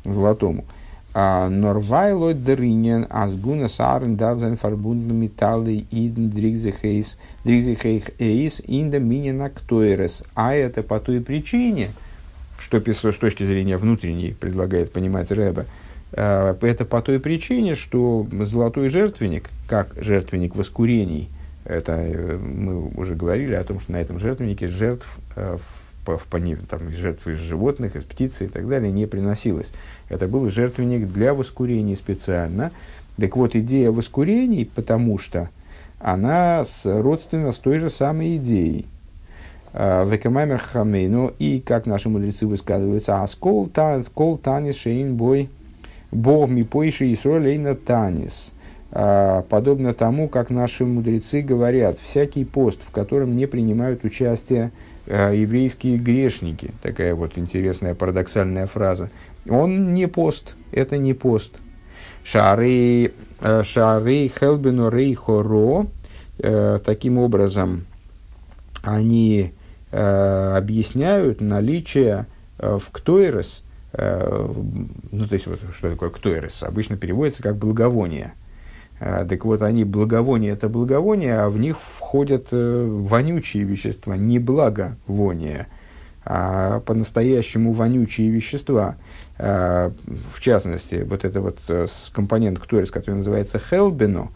золотому. 0.04 0.66
А 1.14 1.50
Норвайло 1.50 2.34
Дринен 2.34 3.06
Асгуна 3.10 3.68
Сарен 3.68 4.16
Давзен 4.16 4.58
Фарбунден 4.58 5.16
Металлы 5.16 5.86
Иден 5.92 6.30
Дригзехейс 6.30 7.18
Эйс 7.44 8.62
Инда 8.66 9.00
Минина 9.00 9.50
Ктойрес. 9.50 10.24
А 10.36 10.54
это 10.54 10.84
по 10.84 11.00
той 11.02 11.20
причине, 11.20 11.92
что 12.60 12.80
с 12.80 13.18
точки 13.18 13.44
зрения 13.44 13.78
внутренней 13.78 14.34
предлагает 14.40 14.94
понимать 14.94 15.32
Рэба, 15.32 15.66
это 16.14 16.86
по 16.86 17.02
той 17.02 17.20
причине, 17.20 17.76
что 17.76 18.28
золотой 18.42 18.90
жертвенник, 18.90 19.50
как 19.68 19.94
жертвенник 19.98 20.56
воскурений, 20.56 21.30
это 21.64 21.94
э, 21.94 22.38
мы 22.38 22.90
уже 22.90 23.16
говорили 23.16 23.54
о 23.54 23.64
том, 23.64 23.80
что 23.80 23.94
на 23.94 24.02
этом 24.02 24.20
жертвеннике 24.20 24.68
жертв 24.68 25.08
э, 25.36 25.58
в, 26.06 26.18
в, 26.18 26.68
там, 26.68 26.92
жертвы 26.92 27.34
из 27.34 27.38
животных, 27.38 27.96
из 27.96 28.04
птицы 28.04 28.46
и 28.46 28.48
так 28.48 28.68
далее 28.68 28.92
не 28.92 29.06
приносилось. 29.06 29.72
Это 30.10 30.28
был 30.28 30.50
жертвенник 30.50 31.08
для 31.08 31.34
воскурений 31.34 31.96
специально. 31.96 32.72
Так 33.18 33.38
вот, 33.38 33.56
идея 33.56 33.92
воскурений, 33.92 34.66
потому 34.66 35.18
что 35.18 35.50
она 36.00 36.66
родственна 36.84 37.52
с 37.52 37.58
той 37.58 37.80
же 37.80 37.90
самой 37.90 38.38
идеей. 38.38 38.88
Векамаймер 39.74 40.58
хамейну, 40.58 41.32
и 41.40 41.62
как 41.62 41.86
наши 41.86 42.10
мудрецы 42.10 42.46
высказываются, 42.48 43.22
аскол 43.22 43.70
танис 43.70 44.76
шейн 44.76 45.16
бой– 45.16 45.50
Бог 46.12 46.50
ми 46.50 46.64
поиши 46.64 47.14
Исролейна 47.14 47.76
Танис. 47.76 48.54
А, 48.94 49.44
подобно 49.44 49.94
тому, 49.94 50.28
как 50.28 50.50
наши 50.50 50.86
мудрецы 50.86 51.42
говорят, 51.42 51.98
всякий 52.00 52.44
пост, 52.44 52.80
в 52.84 52.92
котором 52.92 53.38
не 53.38 53.46
принимают 53.46 54.04
участие 54.04 54.72
а, 55.08 55.32
еврейские 55.32 55.98
грешники, 55.98 56.72
такая 56.82 57.16
вот 57.16 57.38
интересная 57.38 57.96
парадоксальная 57.96 58.68
фраза, 58.68 59.10
он 59.50 59.94
не 59.94 60.08
пост, 60.08 60.56
это 60.74 60.98
не 60.98 61.14
пост. 61.14 61.60
Шары, 62.26 63.14
а, 63.40 63.64
шары 63.64 64.28
хелбену 64.28 64.90
рей 64.90 65.16
хоро, 65.16 65.88
таким 66.84 67.20
образом, 67.20 67.86
они 68.84 69.54
объясняют 69.92 71.40
наличие 71.40 72.26
в 72.58 72.82
ктойрес– 72.92 73.64
Э, 73.71 73.71
ну, 73.94 75.28
то 75.28 75.34
есть, 75.34 75.48
вот, 75.48 75.60
что 75.76 75.90
такое 75.90 76.10
ктойрес? 76.10 76.64
Обычно 76.64 76.96
переводится 76.96 77.44
как 77.44 77.58
благовоние. 77.58 78.34
Э, 79.00 79.26
так 79.28 79.44
вот, 79.44 79.62
они 79.62 79.84
благовоние– 79.84 80.52
это 80.54 80.70
благовоние, 80.70 81.40
а 81.40 81.50
в 81.50 81.58
них 81.58 81.78
входят 81.80 82.48
э, 82.52 82.88
вонючие 82.90 83.64
вещества, 83.64 84.16
не 84.16 84.40
благовония, 84.40 85.68
а 86.24 86.80
по-настоящему 86.82 87.74
вонючие 87.74 88.30
вещества. 88.30 88.96
В 89.38 90.40
частности, 90.40 91.04
вот 91.10 91.26
это 91.26 91.42
вот 91.42 91.58
компонент 92.14 92.60
ктойрес, 92.60 92.92
который 92.92 93.16
называется 93.16 93.58
хелбино, 93.58 94.30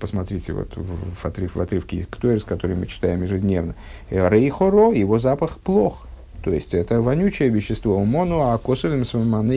посмотрите 0.00 0.54
вот 0.54 0.72
в, 0.74 1.26
отрыв, 1.26 1.56
в 1.56 1.60
отрывке 1.60 2.06
ктойрес, 2.10 2.44
который 2.44 2.74
мы 2.74 2.86
читаем 2.86 3.22
ежедневно, 3.22 3.74
рейхоро, 4.08 4.92
его 4.92 5.18
запах 5.18 5.58
плох– 5.58 6.08
То 6.46 6.52
есть 6.52 6.74
это 6.74 7.02
вонючее 7.02 7.48
вещество 7.48 7.98
мону, 8.04 8.42
а 8.42 8.56
косовым 8.58 9.02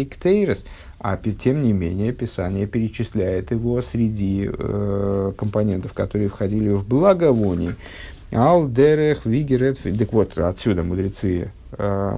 ктейрес. 0.06 0.66
А 0.98 1.18
тем 1.18 1.62
не 1.62 1.72
менее 1.72 2.12
Писание 2.14 2.66
перечисляет 2.66 3.52
его 3.52 3.80
среди 3.84 4.50
э, 4.52 5.32
компонентов, 5.38 5.94
которые 5.94 6.30
входили 6.30 6.70
в 6.70 6.88
благовоние. 6.88 7.76
Алдерех, 8.32 9.28
Вигерет, 9.28 9.78
так 9.84 10.14
вот, 10.14 10.36
отсюда 10.40 10.82
мудрецы 10.82 11.52
э, 11.74 12.18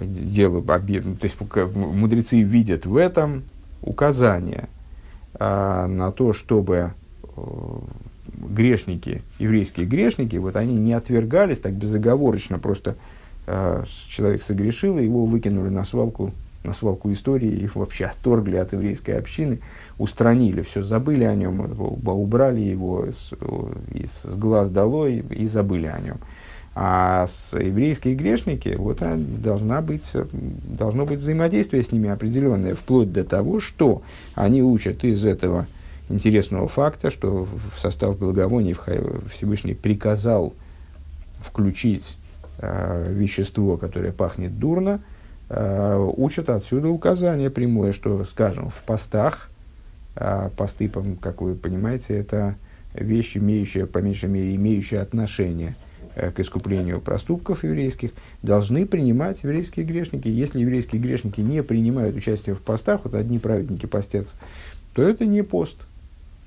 делают, 0.00 0.64
то 0.64 0.80
есть 1.20 1.36
мудрецы 1.74 2.40
видят 2.40 2.86
в 2.86 2.96
этом 2.96 3.42
указание 3.82 4.70
э, 5.38 5.86
на 5.86 6.12
то, 6.12 6.32
чтобы 6.32 6.92
э, 7.22 7.40
грешники, 8.38 9.20
еврейские 9.38 9.84
грешники, 9.84 10.36
вот 10.36 10.56
они 10.56 10.76
не 10.76 10.94
отвергались 10.94 11.60
так 11.60 11.74
безоговорочно, 11.74 12.58
просто 12.58 12.92
э, 12.92 12.94
человек 14.08 14.42
согрешил, 14.42 14.98
и 14.98 15.04
его 15.04 15.26
выкинули 15.26 15.68
на 15.68 15.84
свалку, 15.84 16.32
на 16.64 16.72
свалку 16.72 17.12
истории, 17.12 17.50
их 17.50 17.76
вообще 17.76 18.06
отторгли 18.06 18.56
от 18.56 18.72
еврейской 18.72 19.12
общины, 19.12 19.60
устранили, 19.98 20.62
все 20.62 20.82
забыли 20.82 21.24
о 21.24 21.34
нем, 21.34 21.60
убрали 22.06 22.60
его 22.60 23.06
с, 23.06 23.32
с 24.24 24.36
глаз 24.36 24.70
долой 24.70 25.24
и 25.30 25.46
забыли 25.46 25.86
о 25.86 26.00
нем. 26.00 26.16
А 26.76 27.28
с, 27.28 27.56
еврейские 27.56 28.16
грешники, 28.16 28.74
вот 28.76 28.98
а, 29.00 29.16
должна 29.16 29.80
быть, 29.80 30.10
должно 30.32 31.06
быть 31.06 31.20
взаимодействие 31.20 31.84
с 31.84 31.92
ними 31.92 32.08
определенное, 32.08 32.74
вплоть 32.74 33.12
до 33.12 33.22
того, 33.22 33.60
что 33.60 34.02
они 34.34 34.60
учат 34.60 35.04
из 35.04 35.24
этого 35.24 35.66
интересного 36.08 36.66
факта, 36.66 37.10
что 37.10 37.46
в 37.74 37.78
состав 37.78 38.18
благовоний 38.18 38.76
Всевышний 39.32 39.74
приказал 39.74 40.52
включить 41.40 42.16
вещество, 42.58 43.76
которое 43.76 44.12
пахнет 44.12 44.58
дурно, 44.58 45.00
э, 45.48 46.12
учат 46.16 46.50
отсюда 46.50 46.88
указание 46.88 47.50
прямое, 47.50 47.92
что, 47.92 48.24
скажем, 48.24 48.70
в 48.70 48.82
постах, 48.82 49.50
э, 50.16 50.50
посты, 50.56 50.90
как 51.20 51.40
вы 51.40 51.54
понимаете, 51.54 52.14
это 52.14 52.56
вещь, 52.94 53.36
имеющая, 53.36 53.86
по 53.86 53.98
меньшей 53.98 54.28
мере, 54.28 54.54
имеющая 54.54 55.00
отношение 55.00 55.76
э, 56.14 56.30
к 56.30 56.40
искуплению 56.40 57.00
проступков 57.00 57.64
еврейских, 57.64 58.10
должны 58.42 58.86
принимать 58.86 59.42
еврейские 59.42 59.84
грешники. 59.84 60.28
Если 60.28 60.60
еврейские 60.60 61.00
грешники 61.00 61.40
не 61.40 61.62
принимают 61.62 62.16
участие 62.16 62.54
в 62.54 62.60
постах, 62.60 63.00
вот 63.04 63.14
одни 63.14 63.38
праведники 63.38 63.86
постятся, 63.86 64.36
то 64.94 65.02
это 65.02 65.26
не 65.26 65.42
пост– 65.42 65.76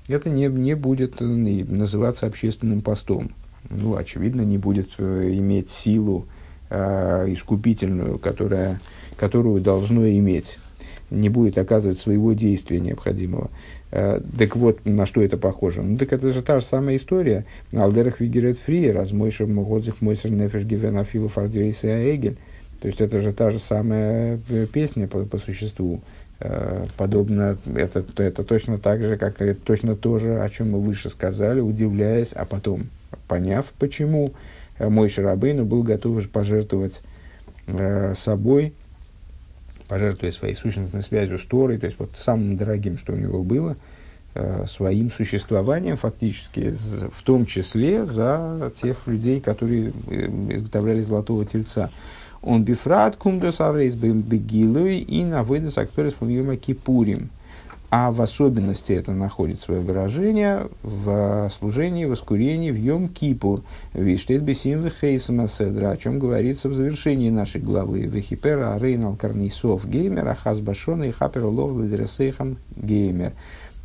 это 0.08 0.30
не, 0.30 0.46
не 0.46 0.74
будет 0.74 1.20
э, 1.20 1.24
называться 1.24 2.26
общественным 2.26 2.80
постом. 2.80 3.30
Ну, 3.70 3.96
очевидно, 3.96 4.42
не 4.42 4.58
будет 4.58 4.90
э, 4.98 5.30
иметь 5.34 5.70
силу 5.70 6.26
э, 6.70 7.26
искупительную, 7.28 8.18
которая, 8.18 8.80
которую 9.16 9.60
должно 9.60 10.08
иметь. 10.08 10.58
Не 11.10 11.28
будет 11.28 11.58
оказывать 11.58 11.98
своего 11.98 12.32
действия 12.32 12.80
необходимого. 12.80 13.50
Э, 13.90 14.20
так 14.38 14.56
вот, 14.56 14.84
на 14.84 15.06
что 15.06 15.22
это 15.22 15.36
похоже? 15.36 15.82
Ну, 15.82 15.96
так 15.98 16.12
это 16.12 16.30
же 16.30 16.42
та 16.42 16.60
же 16.60 16.66
самая 16.66 16.96
история. 16.96 17.44
Алдерах 17.72 18.20
Вигерет 18.20 18.58
Фри, 18.58 18.90
размойшер 18.90 19.46
Могодзих 19.46 20.00
Мойсер 20.00 20.30
Нефеш 20.30 20.64
Гивенафилу 20.64 21.28
Фардвейса 21.28 22.14
Эгель. 22.14 22.36
То 22.80 22.86
есть 22.86 23.00
это 23.00 23.18
же 23.20 23.32
та 23.32 23.50
же 23.50 23.58
самая 23.58 24.38
э, 24.48 24.66
песня 24.66 25.08
по, 25.08 25.24
по 25.24 25.38
существу. 25.38 26.00
Э, 26.40 26.84
подобно, 26.96 27.58
это, 27.74 28.04
это 28.16 28.44
точно 28.44 28.78
так 28.78 29.02
же, 29.02 29.16
как 29.16 29.42
это 29.42 29.60
точно 29.60 29.96
то 29.96 30.18
же, 30.18 30.40
о 30.40 30.48
чем 30.48 30.72
мы 30.72 30.80
выше 30.80 31.10
сказали, 31.10 31.60
удивляясь, 31.60 32.32
а 32.32 32.44
потом 32.44 32.82
поняв, 33.26 33.72
почему 33.78 34.32
э, 34.78 34.88
мой 34.88 35.08
Шарабейну 35.08 35.64
был 35.64 35.82
готов 35.82 36.28
пожертвовать 36.28 37.02
э, 37.66 38.14
собой, 38.14 38.74
пожертвуя 39.88 40.30
своей 40.30 40.54
сущностной 40.54 41.02
связью 41.02 41.38
с 41.38 41.44
Торой, 41.44 41.78
то 41.78 41.86
есть 41.86 41.98
вот 41.98 42.10
самым 42.16 42.56
дорогим, 42.56 42.98
что 42.98 43.12
у 43.12 43.16
него 43.16 43.42
было, 43.42 43.76
э, 44.34 44.66
своим 44.68 45.10
существованием 45.10 45.96
фактически, 45.96 46.72
в 47.12 47.22
том 47.22 47.46
числе 47.46 48.06
за 48.06 48.72
тех 48.80 49.06
людей, 49.06 49.40
которые 49.40 49.92
э, 50.08 50.26
изготовляли 50.50 51.00
золотого 51.00 51.44
тельца. 51.44 51.90
Он 52.40 52.62
бифрат 52.62 53.16
кумдос 53.16 53.60
арейс 53.60 53.94
бегилуй 53.94 54.98
и 54.98 55.24
на 55.24 55.42
выдас 55.42 55.76
акторис 55.76 56.14
фумиума 56.14 56.56
кипурим. 56.56 57.30
А 57.90 58.10
в 58.10 58.20
особенности 58.20 58.92
это 58.92 59.12
находит 59.12 59.62
свое 59.62 59.80
выражение 59.80 60.68
в 60.82 61.50
служении, 61.58 62.04
воскурении 62.04 62.70
в 62.70 62.76
Йом 62.76 63.08
Кипур. 63.08 63.62
Виштет 63.94 64.42
бесим 64.42 64.82
вехейсама 64.82 65.48
седра, 65.48 65.90
о 65.90 65.96
чем 65.96 66.18
говорится 66.18 66.68
в 66.68 66.74
завершении 66.74 67.30
нашей 67.30 67.62
главы. 67.62 68.02
Вехипера 68.02 68.74
арейнал 68.74 69.16
карнисов 69.16 69.88
геймер, 69.88 70.28
ахаз 70.28 70.60
и 70.60 71.10
хапер 71.10 71.44
лов 71.44 71.72
геймер. 72.76 73.32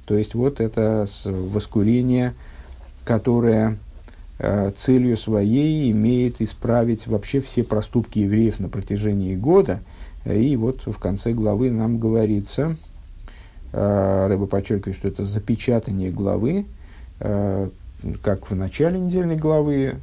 То 0.06 0.16
есть 0.16 0.36
вот 0.36 0.60
это 0.60 1.08
воскурение, 1.26 2.34
которое 3.06 3.78
Э, 4.40 4.72
целью 4.76 5.16
своей 5.16 5.92
имеет 5.92 6.42
исправить 6.42 7.08
вообще 7.08 7.40
все 7.40 7.64
проступки 7.64 8.20
евреев 8.20 8.60
на 8.60 8.68
протяжении 8.68 9.36
года. 9.36 9.80
И 10.26 10.58
вот 10.58 10.82
в 10.86 10.98
конце 11.00 11.34
главы 11.34 11.70
нам 11.70 11.98
говорится, 11.98 12.76
Рэба 13.74 14.46
подчеркивает, 14.46 14.96
что 14.96 15.08
это 15.08 15.24
запечатание 15.24 16.12
главы, 16.12 16.66
э, 17.20 17.70
как 18.22 18.50
в 18.50 18.56
начале 18.56 19.00
недельной 19.00 19.36
главы, 19.36 19.96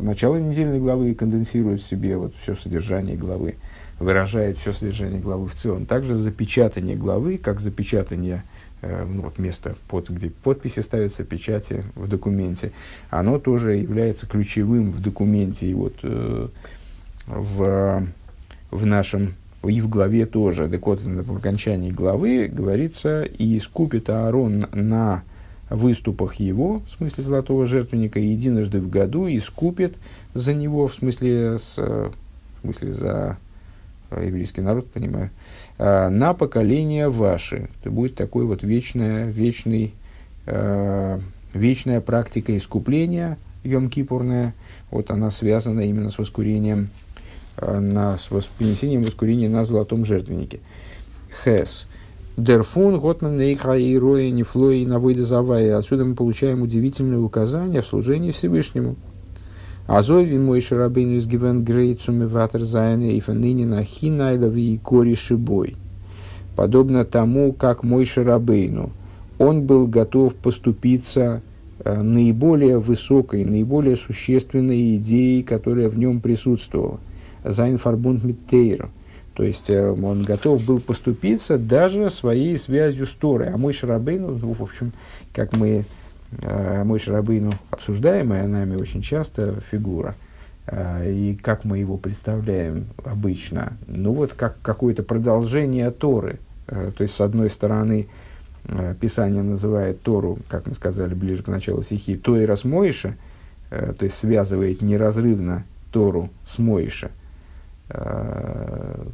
начало 0.00 0.36
недельной 0.36 0.80
главы 0.80 1.14
конденсирует 1.14 1.82
в 1.82 1.86
себе 1.86 2.16
вот 2.16 2.34
все 2.42 2.54
содержание 2.54 3.16
главы, 3.16 3.56
выражает 3.98 4.58
все 4.58 4.72
содержание 4.72 5.20
главы 5.20 5.48
в 5.48 5.54
целом. 5.54 5.86
Также 5.86 6.14
запечатание 6.14 6.96
главы, 6.96 7.38
как 7.38 7.60
запечатание 7.60 8.42
Э, 8.82 9.04
ну, 9.08 9.22
вот 9.22 9.38
место, 9.38 9.76
под, 9.88 10.10
где 10.10 10.28
подписи 10.28 10.80
ставятся, 10.80 11.22
печати 11.22 11.84
в 11.94 12.08
документе, 12.08 12.72
оно 13.10 13.38
тоже 13.38 13.76
является 13.76 14.26
ключевым 14.26 14.90
в 14.90 15.00
документе. 15.00 15.68
И 15.68 15.74
вот 15.74 15.94
э, 16.02 16.48
в, 17.26 18.06
в 18.72 18.86
нашем 18.86 19.34
и 19.68 19.80
в 19.80 19.88
главе 19.88 20.26
тоже, 20.26 20.68
так 20.68 20.86
вот, 20.86 21.00
в 21.02 21.36
окончании 21.36 21.90
главы 21.90 22.48
говорится, 22.48 23.22
и 23.22 23.56
искупит 23.58 24.10
Аарон 24.10 24.66
на 24.72 25.22
выступах 25.70 26.34
его, 26.36 26.82
в 26.86 26.90
смысле 26.90 27.24
золотого 27.24 27.66
жертвенника, 27.66 28.18
единожды 28.18 28.80
в 28.80 28.90
году 28.90 29.26
искупит 29.28 29.94
за 30.34 30.54
него, 30.54 30.88
в 30.88 30.94
смысле, 30.94 31.58
с, 31.58 31.76
в 31.76 32.12
смысле 32.62 32.92
за 32.92 33.38
еврейский 34.20 34.60
народ, 34.60 34.90
понимаю, 34.90 35.30
а, 35.78 36.10
на 36.10 36.34
поколение 36.34 37.08
ваши. 37.08 37.68
Это 37.80 37.90
будет 37.90 38.14
такой 38.14 38.44
вот 38.44 38.62
вечная, 38.62 39.26
вечный, 39.26 39.94
э, 40.46 41.18
вечная 41.54 42.00
практика 42.00 42.56
искупления 42.56 43.38
Йом-Кипурная. 43.64 44.52
Вот 44.90 45.10
она 45.10 45.30
связана 45.30 45.80
именно 45.80 46.10
с 46.10 46.18
воскурением, 46.18 46.90
э, 47.11 47.11
на, 47.60 48.18
с 48.18 48.28
принесением 48.58 49.02
воскурения 49.02 49.48
на 49.48 49.64
золотом 49.64 50.04
жертвеннике. 50.04 50.60
Хес. 51.44 51.86
Дерфун, 52.36 52.98
Готман, 52.98 53.36
Нейха, 53.36 53.76
Ироя, 53.76 54.30
Нефлой, 54.30 54.86
Навойда 54.86 55.24
Завая. 55.24 55.76
Отсюда 55.76 56.04
мы 56.04 56.14
получаем 56.14 56.62
удивительное 56.62 57.18
указание 57.18 57.82
в 57.82 57.86
служении 57.86 58.30
Всевышнему. 58.30 58.96
אזוי 59.86 60.38
ווי 60.38 60.60
משה 60.60 60.85
רבינו 60.85 61.16
איז 61.16 61.26
געווען 61.26 61.64
גרייט 61.64 62.03
צו 62.03 62.26
מוותר 62.26 62.62
זיין 62.62 63.20
אויפן 63.20 63.54
ענין 63.54 63.82
הכי 63.82 64.28
נעלה 64.28 64.74
ועיקרי 64.74 65.14
שבו. 65.14 65.76
Подобно 66.56 67.04
тому, 67.04 67.52
как 67.52 67.82
Мойше 67.82 68.06
Рабейну, 68.06 68.92
он 69.38 69.62
был 69.64 69.86
готов 69.86 70.34
поступиться 70.36 71.42
э, 71.80 72.00
наиболее 72.00 72.78
высокой, 72.78 73.44
наиболее 73.44 73.96
существенной 73.96 74.96
идеей, 74.96 75.42
которая 75.42 75.88
в 75.88 75.98
нем 75.98 76.20
присутствовала. 76.20 77.00
זיין 77.44 77.78
פארבונד 77.78 78.24
מיט 78.24 78.48
תורה. 78.48 78.88
То 79.34 79.42
есть 79.42 79.70
э, 79.70 79.90
он 79.90 80.22
готов 80.24 80.64
был 80.64 80.80
поступиться 80.80 81.58
даже 81.58 82.10
своей 82.10 82.58
связью 82.58 83.06
с 83.06 83.10
Торой. 83.10 83.48
А 83.48 83.56
Мойше 83.56 83.72
Рабейну, 83.72 84.38
ну, 84.38 84.52
в 84.52 84.62
общем, 84.62 84.92
как 85.32 85.56
мы 85.56 85.84
э, 86.42 86.84
мой 86.84 86.98
Шарабейну, 86.98 87.52
обсуждаемая 87.70 88.46
нами 88.46 88.76
очень 88.76 89.00
часто 89.00 89.60
фигура, 89.70 90.14
э, 90.66 91.10
и 91.12 91.34
как 91.34 91.64
мы 91.64 91.78
его 91.78 91.96
представляем 91.96 92.86
обычно, 93.04 93.72
ну 93.86 94.12
вот 94.12 94.34
как 94.34 94.56
какое-то 94.62 95.02
продолжение 95.02 95.90
Торы. 95.90 96.38
То 96.66 97.02
есть, 97.02 97.14
с 97.14 97.20
одной 97.20 97.50
стороны, 97.50 98.08
Писание 99.00 99.42
называет 99.42 100.00
Тору, 100.02 100.38
как 100.48 100.66
мы 100.66 100.74
сказали 100.74 101.14
ближе 101.14 101.42
к 101.42 101.48
началу 101.48 101.82
стихи, 101.82 102.16
Тойрас 102.16 102.64
Мойша, 102.64 103.16
э, 103.70 103.92
то 103.98 104.04
есть 104.04 104.16
связывает 104.16 104.82
неразрывно 104.82 105.64
Тору 105.90 106.30
с 106.46 106.58
Мойша. 106.58 107.10
Э, 107.92 109.04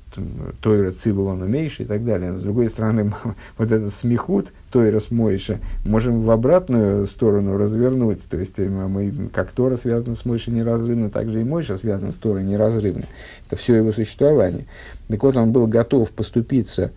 Тойра 0.61 0.91
Цибулон 0.91 1.43
умейший 1.43 1.85
и 1.85 1.89
так 1.89 2.05
далее. 2.05 2.33
Но, 2.33 2.39
с 2.39 2.43
другой 2.43 2.69
стороны, 2.69 3.13
вот 3.59 3.73
этот 3.73 3.93
смехут 3.95 4.49
Тойра 4.71 5.01
с 5.01 5.11
Мойша 5.11 5.59
можем 5.85 6.23
в 6.23 6.31
обратную 6.31 7.07
сторону 7.07 7.57
развернуть. 7.57 8.23
То 8.29 8.37
есть, 8.37 8.59
э, 8.59 8.69
мы, 8.69 9.29
как 9.33 9.53
Тора 9.53 9.77
связана 9.77 10.15
с 10.15 10.25
Мойшей 10.25 10.55
неразрывно, 10.55 11.11
так 11.11 11.29
же 11.29 11.41
и 11.41 11.45
Мойша 11.45 11.77
связан 11.77 12.13
с 12.13 12.17
Торой 12.17 12.45
неразрывно. 12.45 13.05
Это 13.47 13.57
все 13.57 13.77
его 13.77 13.93
существование. 13.93 14.67
Так 15.09 15.23
вот, 15.23 15.37
он 15.37 15.53
был 15.53 15.67
готов 15.67 16.11
поступиться 16.11 16.93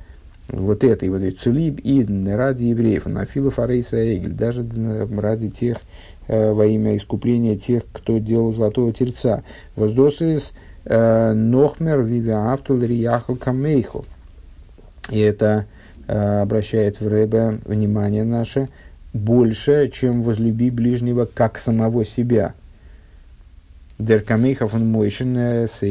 вот 0.51 0.83
этой 0.83 1.09
вот 1.09 1.21
цулиб 1.39 1.79
и 1.83 2.05
ради 2.27 2.65
евреев, 2.65 3.05
на 3.05 3.25
филов 3.25 3.59
арейса 3.59 3.97
эгель, 4.15 4.33
даже 4.33 4.67
ради 5.17 5.49
тех, 5.49 5.77
э, 6.27 6.51
во 6.51 6.65
имя 6.65 6.97
искупления 6.97 7.57
тех, 7.57 7.83
кто 7.91 8.17
делал 8.17 8.53
золотого 8.53 8.93
тельца. 8.93 9.43
Воздосис 9.75 10.53
нохмер 10.85 12.01
вивя 12.01 12.51
автул 12.51 12.81
рияхал 12.81 13.35
камейху. 13.35 14.05
И 15.09 15.19
это 15.19 15.65
э, 16.07 16.41
обращает 16.41 16.99
в 16.99 17.07
Рэбе 17.07 17.59
внимание 17.65 18.23
наше 18.23 18.69
больше, 19.13 19.89
чем 19.93 20.23
возлюби 20.23 20.71
ближнего 20.71 21.25
как 21.25 21.57
самого 21.57 22.05
себя. 22.05 22.53
Деркамейхов 23.99 24.73
он 24.73 24.89
мойшен 24.89 25.37
из, 25.37 25.83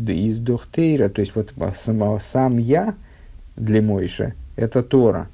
из 0.00 0.38
дохтейра, 0.38 1.08
то 1.08 1.20
есть 1.20 1.34
вот 1.34 1.52
сам, 1.76 2.18
сам 2.20 2.58
я– 2.58 2.94
для 3.56 3.80
Мойша– 3.82 4.34
это 4.56 4.82
Тора. 4.82 5.28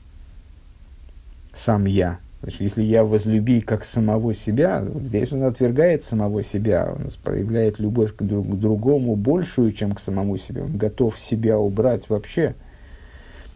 Сам 1.52 1.84
я. 1.84 2.18
Значит, 2.42 2.60
если 2.60 2.82
я 2.82 3.04
возлюби 3.04 3.60
как 3.60 3.84
самого 3.84 4.34
себя, 4.34 4.82
вот 4.84 5.04
здесь 5.04 5.32
он 5.32 5.44
отвергает 5.44 6.04
самого 6.04 6.42
себя, 6.42 6.92
он 6.92 7.08
проявляет 7.22 7.78
любовь 7.78 8.16
к, 8.16 8.22
друг, 8.22 8.46
к 8.48 8.54
другому 8.58 9.14
большую, 9.14 9.70
чем 9.70 9.92
к 9.92 10.00
самому 10.00 10.36
себе. 10.38 10.62
Он 10.62 10.76
готов 10.76 11.20
себя 11.20 11.56
убрать 11.58 12.08
вообще. 12.08 12.56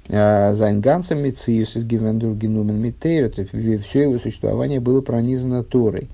זיין 0.08 0.49
גאנצער 0.49 1.20
מציאות 1.20 1.74
איז 1.74 1.84
געווען 1.84 2.16
דורכגענומען 2.16 2.80
מיט 2.80 3.00
תורה, 3.00 3.32
все 3.80 4.02
его 4.02 4.18
существование 4.20 4.78
было 4.78 5.00
пронизано 5.00 5.64
Торой. 5.64 6.08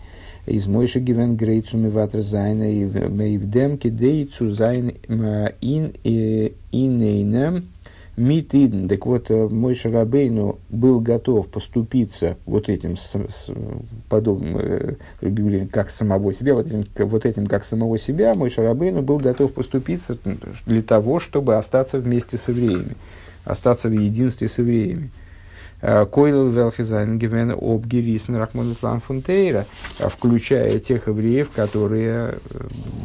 איז 0.47 0.67
משה 0.67 0.99
געווען 0.99 1.37
גרייט 1.37 1.62
צו 1.62 1.77
מוותר 1.77 2.21
זיין 2.21 2.85
אויף 2.87 3.38
דעם 3.38 3.77
כדי 3.77 4.18
צו 4.18 4.49
זיין 4.51 4.95
אין 5.61 5.93
אינאיינעם 6.73 7.69
מיט 8.17 8.44
אידן, 8.44 8.89
так 8.89 9.07
вот, 9.07 9.31
э, 9.31 9.49
Мойше 9.49 9.75
Рабейну 9.75 10.59
был 10.69 11.01
готов 11.01 11.49
поступиться 11.49 12.37
вот 12.45 12.69
этим 12.69 12.99
с, 12.99 13.15
с, 13.15 13.49
подобным, 14.11 14.59
э, 14.59 15.67
как 15.73 15.89
самого 15.89 16.35
себя, 16.35 16.53
вот 16.53 16.67
этим, 16.67 16.85
вот 17.07 17.25
этим 17.25 17.47
как 17.47 17.65
самого 17.65 17.99
себя, 17.99 18.35
Мойше 18.35 18.51
Рабейну 18.51 19.01
был 19.01 19.17
готов 19.17 19.55
поступиться 19.55 20.19
для 20.67 20.83
того, 20.83 21.21
чтобы 21.21 21.57
остаться 21.57 21.99
вместе 21.99 22.37
с 22.37 22.49
евреями, 22.49 22.97
остаться 23.47 23.89
в 23.89 23.93
единстве 23.93 24.47
с 24.47 24.59
евреями. 24.59 25.11
Э, 25.81 26.05
Койл 26.05 26.51
Велхизайн 26.51 27.19
Гивен 27.19 27.53
Обгирисн 27.53 28.35
Рахмануслан 28.37 29.01
Фунтейра, 29.01 29.65
включая 29.99 30.79
тех 30.81 31.07
евреев, 31.07 31.49
которые 31.49 32.35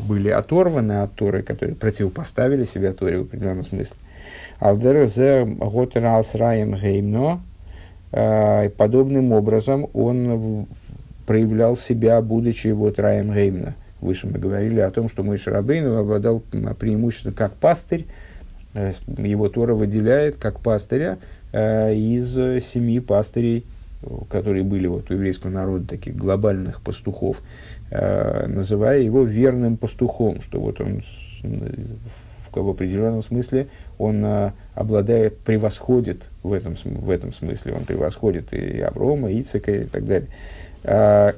были 0.05 0.28
оторваны 0.28 1.01
от 1.01 1.16
Торы, 1.16 1.43
которые 1.43 1.78
противопоставили 1.78 2.66
себя 2.66 2.91
Торе 2.91 3.20
в 3.20 3.22
определенном 3.22 3.64
смысле. 3.64 3.95
Алдерзе 4.60 5.45
Готерас 5.45 6.36
Раем 6.36 6.74
Геймно. 6.76 7.41
А, 8.12 8.70
подобным 8.70 9.32
образом 9.32 9.88
он 9.93 10.68
проявлял 11.26 11.78
себя, 11.78 12.22
будучи 12.22 12.70
вот 12.70 12.99
Раем 12.99 13.34
Геймна. 13.34 13.76
Выше 13.99 14.28
мы 14.28 14.39
говорили 14.39 14.80
о 14.80 14.91
том, 14.91 15.10
что 15.10 15.24
мой 15.24 15.38
Шарабейн 15.38 15.88
обладал 15.88 16.41
преимуществом 16.80 17.34
как 17.34 17.53
пастырь, 17.53 18.05
э, 18.74 18.91
его 19.18 19.49
Тора 19.49 19.74
выделяет 19.74 20.36
как 20.36 20.60
пастыря 20.60 21.18
э, 21.51 21.95
из 21.95 22.34
семи 22.64 22.99
пастырей, 22.99 23.66
которые 24.30 24.64
были 24.64 24.86
вот 24.86 25.10
у 25.10 25.14
еврейского 25.14 25.49
народа, 25.49 25.88
таких 25.88 26.16
глобальных 26.16 26.82
пастухов, 26.82 27.41
э, 27.89 28.45
называя 28.47 28.99
его 28.99 29.24
верным 29.24 29.78
пастухом, 29.78 30.41
что 30.41 30.60
вот 30.60 30.80
он 30.80 31.01
в 32.64 32.70
определенном 32.70 33.24
смысле 33.24 33.68
он 33.97 34.24
а, 34.24 34.53
обладает, 34.76 35.39
превосходит 35.39 36.30
в 36.43 36.53
этом, 36.53 36.76
в 36.84 37.10
этом 37.10 37.34
смысле, 37.34 37.74
он 37.74 37.86
превосходит 37.86 38.53
и 38.53 38.80
Аврома, 38.82 39.32
и 39.32 39.41
Ицека 39.41 39.72
и 39.72 39.86
так 39.86 40.05
далее. 40.05 40.30
А, 40.84 41.34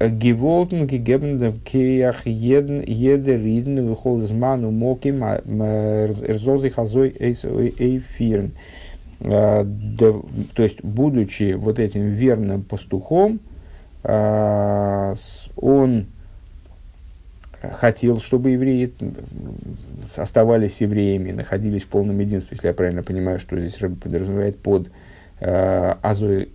Геволтен 0.00 0.88
гегебен 0.88 1.60
кеях 1.60 2.26
еден 2.26 2.82
едер 2.84 3.40
риден 3.40 3.88
выхол 3.88 4.20
зману 4.20 4.72
моким 4.72 5.22
эрзози 5.22 6.70
хазой 6.70 7.14
эйфирн. 7.18 8.52
А, 9.20 9.64
то 9.96 10.62
есть, 10.62 10.82
будучи 10.82 11.52
вот 11.52 11.78
этим 11.78 12.08
верным 12.08 12.64
пастухом, 12.64 13.38
он 14.04 16.06
хотел, 17.70 18.20
чтобы 18.20 18.50
евреи 18.50 18.92
оставались 20.16 20.80
евреями, 20.80 21.32
находились 21.32 21.84
в 21.84 21.88
полном 21.88 22.18
единстве, 22.18 22.56
если 22.56 22.68
я 22.68 22.74
правильно 22.74 23.02
понимаю, 23.02 23.38
что 23.38 23.58
здесь 23.58 23.80
Рэб 23.80 24.00
подразумевает 24.00 24.58
под 24.58 24.90
э, 25.40 25.94
Азой 26.02 26.48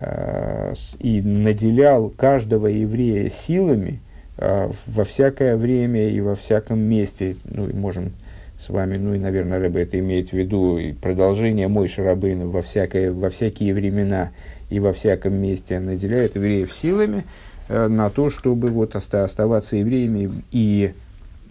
э, 0.00 0.74
и 0.98 1.22
наделял 1.22 2.08
каждого 2.10 2.66
еврея 2.66 3.28
силами 3.28 4.00
э, 4.38 4.70
во 4.86 5.04
всякое 5.04 5.56
время 5.56 6.08
и 6.08 6.20
во 6.20 6.36
всяком 6.36 6.80
месте. 6.80 7.36
Ну, 7.44 7.68
и 7.68 7.72
можем 7.72 8.12
с 8.58 8.68
вами, 8.70 8.96
ну 8.96 9.14
и, 9.14 9.18
наверное, 9.18 9.58
Рэбе 9.58 9.82
это 9.82 9.98
имеет 9.98 10.30
в 10.30 10.32
виду 10.32 10.78
и 10.78 10.92
продолжение 10.92 11.68
мой 11.68 11.88
Шарабейна 11.88 12.46
во, 12.46 12.62
всякое, 12.62 13.12
во 13.12 13.28
всякие 13.28 13.74
времена 13.74 14.30
и 14.70 14.80
во 14.80 14.92
всяком 14.92 15.34
месте 15.34 15.78
наделяет 15.78 16.36
евреев 16.36 16.72
силами, 16.72 17.24
на 17.68 18.10
то, 18.10 18.30
чтобы 18.30 18.70
вот 18.70 18.94
оставаться 18.94 19.76
евреями 19.76 20.42
и 20.50 20.92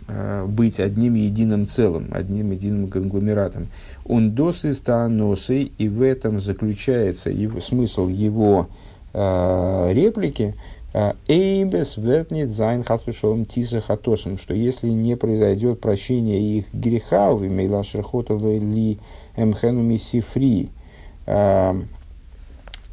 э, 0.08 0.46
быть 0.48 0.80
одним 0.80 1.16
единым 1.16 1.68
целым, 1.68 2.10
одним 2.12 2.52
единым 2.52 2.88
конгломератом. 2.90 3.68
און 4.06 4.32
דאס 4.32 4.74
איז 4.74 5.04
טענתו, 5.04 5.64
и 5.64 5.90
в 5.90 6.02
этом 6.02 6.40
заключается 6.40 7.30
его, 7.30 7.62
смысл 7.62 8.08
его 8.08 8.68
э, 9.14 9.90
реплики, 9.94 10.56
э, 10.94 11.14
אויב 11.28 11.75
עס 11.75 11.98
וועט 11.98 12.29
ניט 12.29 12.52
זיין 12.52 12.84
חס 12.84 12.99
ושלום 12.99 13.46
תשא 13.46 13.82
חטאתם, 13.82 14.38
что 14.38 14.54
если 14.54 14.90
не 14.90 15.16
произойдет 15.16 15.82
прощение 15.82 16.60
их 16.60 16.66
греха, 16.74 17.32
במילא 17.34 17.46
אשר 17.46 17.84
חטא 17.84 18.56
לי 18.56 19.00
אמחנו 19.36 19.82
מספרי, 19.82 20.70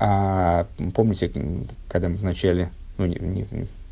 а 0.03 0.67
помните, 0.95 1.31
когда 1.89 2.09
мы 2.09 2.17
в 2.17 2.23
начале 2.23 2.71
ну, 3.01 3.07
не, 3.07 3.17
не, 3.19 3.47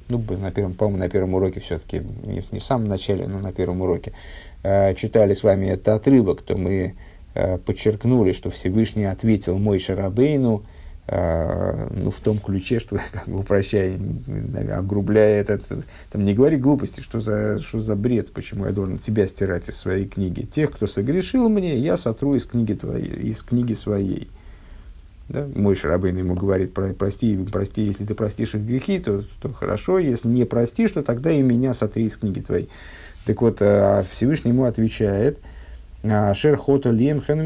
ну, 0.09 0.23
на 0.37 0.51
первом, 0.51 0.75
по-моему, 0.75 0.99
на 0.99 1.09
первом 1.09 1.35
уроке 1.35 1.61
все-таки, 1.61 2.03
не, 2.25 2.45
не 2.53 2.59
в 2.59 2.65
самом 2.65 2.89
начале, 2.89 3.27
но 3.27 3.41
на 3.41 3.53
первом 3.53 3.81
уроке, 3.81 4.13
э, 4.63 4.95
читали 4.95 5.35
с 5.35 5.43
вами 5.43 5.67
этот 5.67 5.89
отрывок, 5.89 6.43
то 6.43 6.57
мы 6.57 6.95
э, 7.35 7.59
подчеркнули, 7.59 8.33
что 8.33 8.51
Всевышний 8.51 9.05
ответил 9.05 9.59
мой 9.59 9.79
Шарабейну, 9.79 10.63
э, 11.07 11.89
ну, 11.91 12.11
в 12.11 12.21
том 12.21 12.39
ключе, 12.39 12.81
что, 12.81 12.99
как 13.13 13.27
бы, 13.29 13.41
упрощая, 13.41 13.99
огрубляя 14.77 15.41
этот, 15.41 15.65
там, 16.11 16.25
не 16.25 16.35
говори 16.35 16.59
глупости, 16.59 17.01
что 17.01 17.21
за, 17.21 17.59
что 17.61 17.81
за 17.81 17.97
бред, 17.97 18.33
почему 18.33 18.67
я 18.67 18.73
должен 18.73 18.99
тебя 18.99 19.27
стирать 19.27 19.71
из 19.71 19.77
своей 19.79 20.07
книги. 20.07 20.43
Тех, 20.43 20.71
кто 20.73 20.87
согрешил 20.87 21.49
мне, 21.49 21.79
я 21.79 21.97
сотру 21.97 22.35
из 22.35 22.45
книги 22.45 22.75
твоей, 22.75 23.31
из 23.31 23.43
книги 23.43 23.73
своей. 23.73 24.29
Да? 25.29 25.47
Мой 25.55 25.75
Шарабейн 25.75 26.17
ему 26.17 26.35
говорит, 26.35 26.73
прости, 26.73 27.39
прости, 27.53 27.83
если 27.83 28.07
ты 28.07 28.15
простишь 28.15 28.55
их 28.55 28.63
грехи, 28.63 28.99
то, 28.99 29.23
то 29.41 29.53
хорошо, 29.53 29.99
если 29.99 30.29
не 30.29 30.45
простишь, 30.45 30.93
то 30.93 31.03
тогда 31.03 31.31
и 31.31 31.43
меня 31.43 31.75
сотри 31.75 32.07
из 32.07 32.17
книги 32.17 32.41
твоей. 32.41 32.71
Так 33.27 33.43
вот, 33.43 33.59
а 33.61 34.05
Всевышний 34.11 34.53
ему 34.53 34.65
отвечает, 34.65 35.39
«А 36.03 36.33
Шер 36.33 36.57
хота 36.57 36.91
лием 36.91 37.21
хэну 37.21 37.43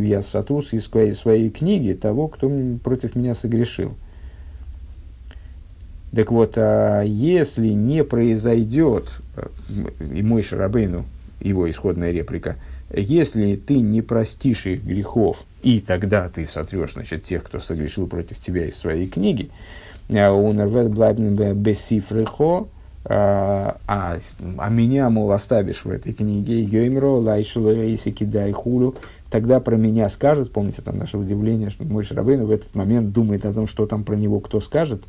я 0.00 0.22
сотру 0.22 0.60
из 0.72 0.86
своей, 0.86 1.12
своей 1.12 1.50
книги 1.50 1.92
того, 1.92 2.26
кто 2.26 2.50
против 2.82 3.14
меня 3.14 3.34
согрешил. 3.34 3.94
Так 6.12 6.32
вот, 6.32 6.54
а 6.56 7.02
если 7.02 7.68
не 7.68 8.04
произойдет, 8.04 9.08
э, 9.36 9.46
и 10.14 10.22
мой 10.22 10.42
Шарабейну, 10.42 11.04
его 11.40 11.70
исходная 11.70 12.10
реплика– 12.10 12.56
если 12.94 13.56
ты 13.56 13.76
не 13.76 14.02
простишь 14.02 14.66
их 14.66 14.84
грехов, 14.84 15.44
и 15.62 15.80
тогда 15.80 16.28
ты 16.28 16.46
сотрешь 16.46 16.92
значит, 16.92 17.24
тех, 17.24 17.44
кто 17.44 17.58
согрешил 17.58 18.06
против 18.06 18.38
тебя 18.38 18.66
из 18.66 18.76
своей 18.76 19.08
книги, 19.08 19.50
а, 20.10 20.30
а, 23.04 23.78
а, 23.86 24.18
а 24.58 24.68
меня, 24.68 25.10
мол, 25.10 25.32
оставишь 25.32 25.84
в 25.84 25.90
этой 25.90 26.12
книге, 26.12 26.62
יאמרו 26.62 27.18
עלי 27.18 27.42
שלא 27.42 27.74
הייתי 27.74 28.22
כדאי 28.22 28.58
כו', 28.58 28.94
тогда 29.28 29.58
про 29.58 29.76
меня 29.76 30.08
скажут, 30.08 30.52
помните 30.52 30.82
там 30.82 30.98
наше 30.98 31.18
удивление, 31.18 31.70
что 31.70 31.84
Мойше 31.84 32.04
Рабейну 32.04 32.44
в 32.46 32.50
этот 32.50 32.76
момент 32.76 33.12
думает 33.12 33.44
о 33.44 33.52
том, 33.52 33.66
что 33.66 33.86
там 33.86 34.04
про 34.04 34.14
него 34.14 34.38
кто 34.38 34.60
скажет, 34.60 35.02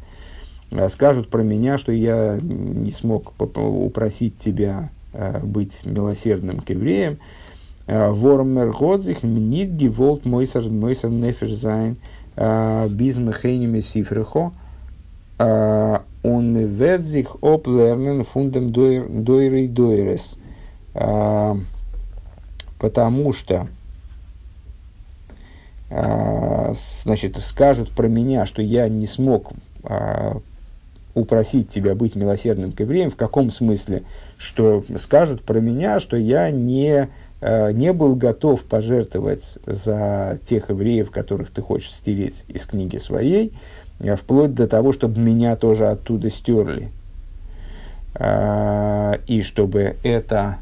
а, 0.72 0.90
скажут 0.90 1.30
про 1.30 1.44
меня, 1.44 1.78
что 1.78 1.92
я 1.92 2.40
не 2.42 2.92
смог 2.92 3.34
упросить 3.40 4.40
тебя 4.40 4.90
э, 5.14 5.40
быть 5.44 5.86
милосердным 5.86 6.62
к 6.62 6.70
евреям. 6.70 7.20
ווארום 7.88 8.51
ער 8.51 8.72
האט 8.72 8.94
זיך 8.94 9.24
ניט 9.24 9.72
געוואלט 9.72 10.26
מוסר 10.26 10.70
מוסר 10.70 11.10
נפש 11.10 11.52
זיין 11.52 11.98
без 12.36 13.18
мехейними 13.18 13.82
сифрехо. 13.82 14.54
Он 15.38 16.56
wird 16.56 17.02
sich 17.02 17.28
обlernen 17.42 18.24
фундам 18.24 18.72
дойрей 18.72 19.68
дойрес. 19.68 20.38
Потому 22.80 23.34
что 23.34 23.68
значит, 27.04 27.38
скажут 27.44 27.92
про 27.92 28.08
меня, 28.08 28.46
что 28.46 28.62
я 28.62 28.88
не 28.88 29.06
смог 29.06 29.52
упросить 31.14 31.70
тебя 31.70 31.94
быть 31.94 32.16
милосердным 32.16 32.72
к 32.72 32.80
евреям. 32.80 33.12
В 33.12 33.16
каком 33.16 33.52
смысле? 33.52 34.04
Что 34.38 34.84
скажут 34.98 35.44
про 35.44 35.60
меня, 35.60 36.00
что 36.00 36.18
я 36.18 36.50
не, 36.50 37.04
э, 37.04 37.08
не 37.74 37.92
был 37.92 38.16
готов 38.16 38.64
пожертвовать 38.64 39.58
за 39.66 40.40
тех 40.46 40.70
евреев, 40.70 41.12
которых 41.12 41.50
ты 41.50 41.62
хочешь 41.62 41.92
стереть 41.92 42.46
из 42.48 42.66
книги 42.66 42.98
своей, 42.98 43.52
э, 44.00 44.16
вплоть 44.16 44.54
до 44.54 44.68
того, 44.68 44.94
чтобы 44.94 45.20
меня 45.20 45.56
тоже 45.56 45.88
оттуда 45.88 46.30
стерли. 46.30 46.90
А, 48.16 49.20
и 49.28 49.42
чтобы 49.42 49.96
это, 50.04 50.58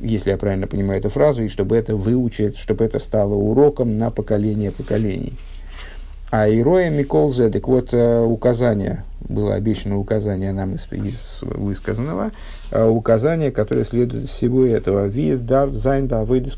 если 0.00 0.30
я 0.30 0.36
правильно 0.36 0.66
понимаю 0.66 1.00
эту 1.00 1.08
фразу, 1.10 1.42
и 1.42 1.48
чтобы 1.48 1.76
это 1.76 1.96
выучить, 1.96 2.58
чтобы 2.58 2.84
это 2.84 2.98
стало 2.98 3.34
уроком 3.34 3.98
на 3.98 4.10
поколение 4.10 4.70
поколений. 4.70 5.32
А 6.32 6.48
Ироя 6.48 6.88
Миколзе, 6.88 7.50
так 7.50 7.68
вот, 7.68 7.92
э, 7.92 8.20
указание, 8.22 9.04
было 9.20 9.52
обещано 9.52 9.98
указание 9.98 10.54
нам 10.54 10.72
из, 10.72 10.90
из 10.90 11.42
высказанного, 11.42 12.30
э, 12.70 12.88
указание, 12.88 13.50
которое 13.50 13.84
следует 13.84 14.24
из 14.24 14.30
всего 14.30 14.64
этого. 14.64 15.04
Виз 15.08 15.40
дар 15.40 15.68
зайн 15.72 16.08
да 16.08 16.24
выйдет 16.24 16.54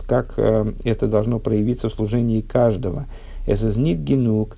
как 0.00 0.32
э, 0.38 0.72
это 0.84 1.06
должно 1.06 1.38
проявиться 1.38 1.90
в 1.90 1.92
служении 1.92 2.40
каждого. 2.40 3.04
Это 3.46 3.70
знит 3.70 3.98
генук. 3.98 4.56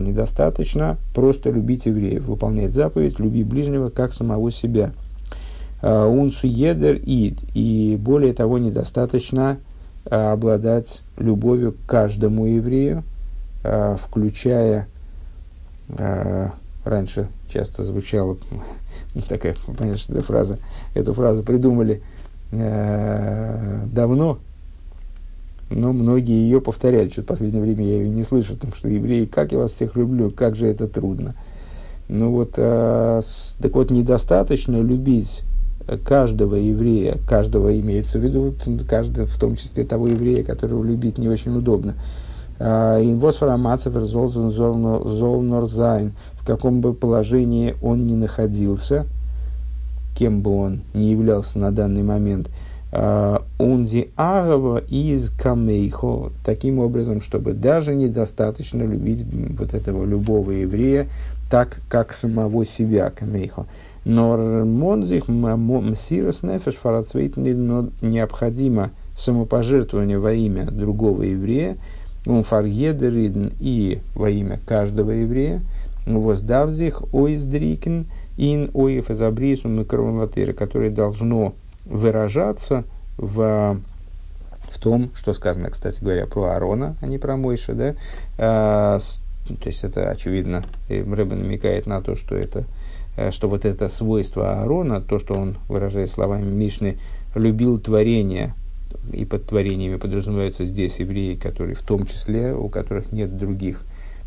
Недостаточно 0.00 0.96
просто 1.14 1.50
любить 1.50 1.84
евреев, 1.84 2.24
выполнять 2.24 2.72
заповедь, 2.72 3.18
люби 3.18 3.44
ближнего, 3.44 3.90
как 3.90 4.14
самого 4.14 4.50
себя. 4.50 4.92
Унсу 5.82 6.46
едер 6.46 6.98
ид. 7.04 7.40
И 7.52 7.98
более 8.00 8.32
того, 8.32 8.56
недостаточно 8.56 9.58
обладать 10.10 11.02
любовью 11.16 11.72
к 11.72 11.88
каждому 11.88 12.46
еврею, 12.46 13.02
э, 13.62 13.96
включая, 14.00 14.86
э, 15.88 16.48
раньше 16.84 17.28
часто 17.48 17.84
звучала 17.84 18.36
такая, 19.28 19.56
понятно, 19.66 19.98
что 19.98 20.22
фраза, 20.22 20.58
эту 20.94 21.14
фразу 21.14 21.42
придумали 21.42 22.02
давно, 22.52 24.38
но 25.70 25.92
многие 25.92 26.36
ее 26.36 26.60
повторяли. 26.60 27.08
Что-то 27.08 27.22
в 27.22 27.26
последнее 27.26 27.62
время 27.62 27.84
я 27.84 27.96
ее 27.96 28.08
не 28.08 28.22
слышу, 28.22 28.54
потому 28.54 28.74
что 28.76 28.88
евреи, 28.88 29.24
как 29.24 29.50
я 29.50 29.58
вас 29.58 29.72
всех 29.72 29.96
люблю, 29.96 30.30
как 30.30 30.54
же 30.54 30.68
это 30.68 30.86
трудно. 30.86 31.34
Ну 32.06 32.30
вот, 32.30 32.52
так 32.52 33.72
вот, 33.72 33.90
недостаточно 33.90 34.80
любить 34.80 35.42
каждого 36.04 36.56
еврея, 36.56 37.18
каждого 37.28 37.78
имеется 37.78 38.18
в 38.18 38.22
виду, 38.22 38.54
каждый, 38.88 39.26
в 39.26 39.38
том 39.38 39.56
числе 39.56 39.84
того 39.84 40.08
еврея, 40.08 40.44
которого 40.44 40.82
любить 40.82 41.18
не 41.18 41.28
очень 41.28 41.56
удобно. 41.56 41.94
А, 42.58 43.00
Инвосфорамацев 43.00 43.94
золнорзайн, 43.94 46.12
в 46.34 46.46
каком 46.46 46.80
бы 46.80 46.94
положении 46.94 47.74
он 47.82 48.06
ни 48.06 48.14
находился, 48.14 49.06
кем 50.16 50.42
бы 50.42 50.56
он 50.56 50.82
ни 50.94 51.04
являлся 51.04 51.58
на 51.58 51.72
данный 51.72 52.02
момент, 52.02 52.48
а, 52.92 53.42
онди 53.58 54.10
агава 54.14 54.78
из 54.78 55.30
камейхо, 55.30 56.30
таким 56.44 56.78
образом, 56.78 57.20
чтобы 57.20 57.52
даже 57.52 57.94
недостаточно 57.94 58.82
любить 58.82 59.26
вот 59.58 59.74
этого 59.74 60.04
любого 60.04 60.52
еврея 60.52 61.08
так, 61.50 61.80
как 61.88 62.12
самого 62.12 62.64
себя, 62.64 63.10
камейхо. 63.10 63.66
Но 64.04 64.36
монзих 64.64 65.28
мсирос 65.28 66.42
нефеш 66.42 66.74
фарацвейт 66.76 67.36
необходимо 67.36 68.90
самопожертвование 69.16 70.18
во 70.18 70.32
имя 70.32 70.66
другого 70.66 71.22
еврея, 71.22 71.76
он 72.26 72.42
фаргедеридн 72.42 73.48
и 73.60 74.00
во 74.14 74.30
имя 74.30 74.60
каждого 74.66 75.10
еврея, 75.10 75.62
воздавзих 76.06 77.02
ойздрикен 77.12 78.06
ин 78.36 78.70
оев 78.74 79.10
изабрису 79.10 79.68
микроволатыра, 79.68 80.52
которое 80.52 80.90
должно 80.90 81.54
выражаться 81.86 82.84
в, 83.16 83.78
в 84.70 84.78
том, 84.78 85.10
что 85.14 85.32
сказано, 85.34 85.70
кстати 85.70 86.02
говоря, 86.02 86.26
про 86.26 86.54
Аарона, 86.54 86.96
а 87.00 87.06
не 87.06 87.18
про 87.18 87.36
Мойша, 87.36 87.74
да, 87.74 87.94
а, 88.38 88.98
с, 88.98 89.20
то 89.46 89.66
есть 89.66 89.84
это 89.84 90.10
очевидно, 90.10 90.62
Рэбе 90.88 91.36
намекает 91.36 91.86
на 91.86 92.00
то, 92.00 92.16
что 92.16 92.34
это 92.34 92.64
что 93.30 93.48
вот 93.48 93.64
это 93.64 93.88
свойство 93.88 94.60
Аарона, 94.60 95.00
то, 95.00 95.18
что 95.18 95.34
он, 95.34 95.56
выражая 95.68 96.06
словами 96.06 96.50
Мишны, 96.50 96.98
любил 97.34 97.78
творение, 97.78 98.54
и 99.12 99.24
под 99.24 99.46
творениями 99.46 99.96
подразумеваются 99.96 100.64
здесь 100.64 100.98
евреи, 100.98 101.34
которые 101.34 101.76
в 101.76 101.82
том 101.82 102.06
числе, 102.06 102.54
у 102.54 102.68
которых 102.68 103.12
нет 103.12 103.36
других 103.36 103.82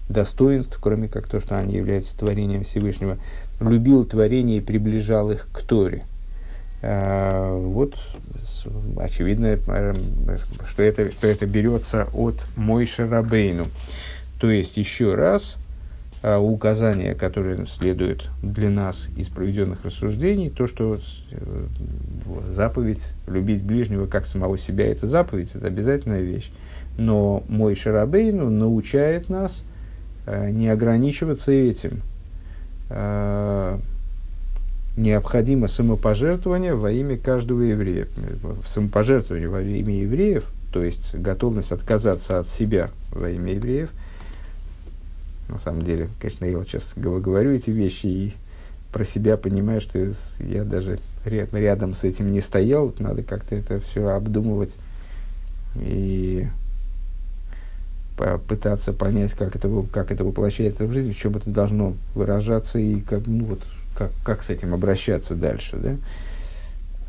достоинств, 0.10 0.78
кроме 0.82 1.08
как 1.08 1.28
то, 1.28 1.40
что 1.40 1.58
они 1.58 1.76
являются 1.76 2.18
творением 2.18 2.64
Всевышнего, 2.64 3.18
любил 3.60 4.06
творение 4.06 4.58
и 4.58 4.62
приближал 4.62 5.32
их 5.32 5.50
к 5.52 5.62
Торе. 5.62 6.04
А, 6.82 7.58
вот 7.58 7.96
очевидно, 9.00 9.58
э, 9.68 9.96
что 10.68 10.84
это, 10.84 11.12
что 11.12 11.28
это 11.28 11.46
берется 11.48 12.08
от 12.14 12.46
Мойши 12.56 13.08
Рабейну. 13.08 13.66
То 14.40 14.50
есть, 14.52 14.78
еще 14.78 15.16
раз, 15.16 15.58
а, 16.24 16.40
указания, 16.40 17.14
которые 17.14 17.68
следуют 17.68 18.30
для 18.42 18.72
нас 18.72 19.08
из 19.16 19.30
проведенных 19.30 19.86
рассуждений, 19.86 20.50
то, 20.50 20.66
что 20.66 20.98
э, 21.32 21.66
заповедь 22.50 23.14
любить 23.28 23.62
ближнего 23.62 24.08
как 24.08 24.26
самого 24.26 24.58
себя, 24.58 24.88
это 24.88 25.06
заповедь, 25.06 25.52
это 25.54 25.68
обязательная 25.68 26.22
вещь. 26.22 26.52
Но 26.98 27.44
мой 27.48 27.76
Шарабейну 27.76 28.50
научает 28.50 29.30
нас 29.30 29.64
э, 30.26 30.50
не 30.50 30.70
ограничиваться 30.70 31.52
этим. 31.52 32.02
Э, 32.90 33.78
необходимо 34.96 35.68
самопожертвование 35.68 36.74
во 36.74 36.92
имя 36.92 37.18
каждого 37.20 37.62
еврея. 37.62 38.08
Самопожертвование 38.66 39.50
во 39.50 39.62
имя 39.62 39.94
евреев, 39.94 40.48
то 40.74 40.82
есть 40.82 41.14
готовность 41.14 41.72
отказаться 41.72 42.40
от 42.40 42.48
себя 42.48 42.90
во 43.12 43.30
имя 43.30 43.54
евреев– 43.54 43.92
на 45.50 45.60
самом 45.60 45.84
деле. 45.84 46.10
Конечно, 46.20 46.46
я 46.46 46.58
вот 46.58 46.68
сейчас 46.68 46.94
говорю 46.96 47.52
эти 47.52 47.70
вещи 47.70 48.06
и 48.08 48.34
про 48.92 49.04
себя 49.04 49.38
понимаю, 49.38 49.82
что 49.82 50.14
я 50.40 50.64
даже 50.64 51.00
рядом 51.26 51.96
с 51.96 52.04
этим 52.04 52.32
не 52.32 52.42
стоял. 52.42 52.94
Надо 53.00 53.24
как-то 53.24 53.56
это 53.56 53.80
все 53.80 54.08
обдумывать 54.10 54.76
и 55.76 56.48
пытаться 58.48 58.94
понять, 58.94 59.34
как 59.34 59.56
это, 59.56 59.70
как 59.92 60.12
это 60.12 60.24
воплощается 60.24 60.88
в 60.88 60.94
жизнь, 60.94 61.14
в 61.14 61.18
чем 61.18 61.36
это 61.36 61.52
должно 61.52 61.94
выражаться 62.16 62.80
и 62.80 63.00
как, 63.02 63.28
ну, 63.28 63.46
вот, 63.46 63.60
как, 63.96 64.12
как 64.24 64.44
с 64.44 64.50
этим 64.50 64.74
обращаться 64.74 65.36
дальше. 65.36 65.78
Да? 65.78 65.96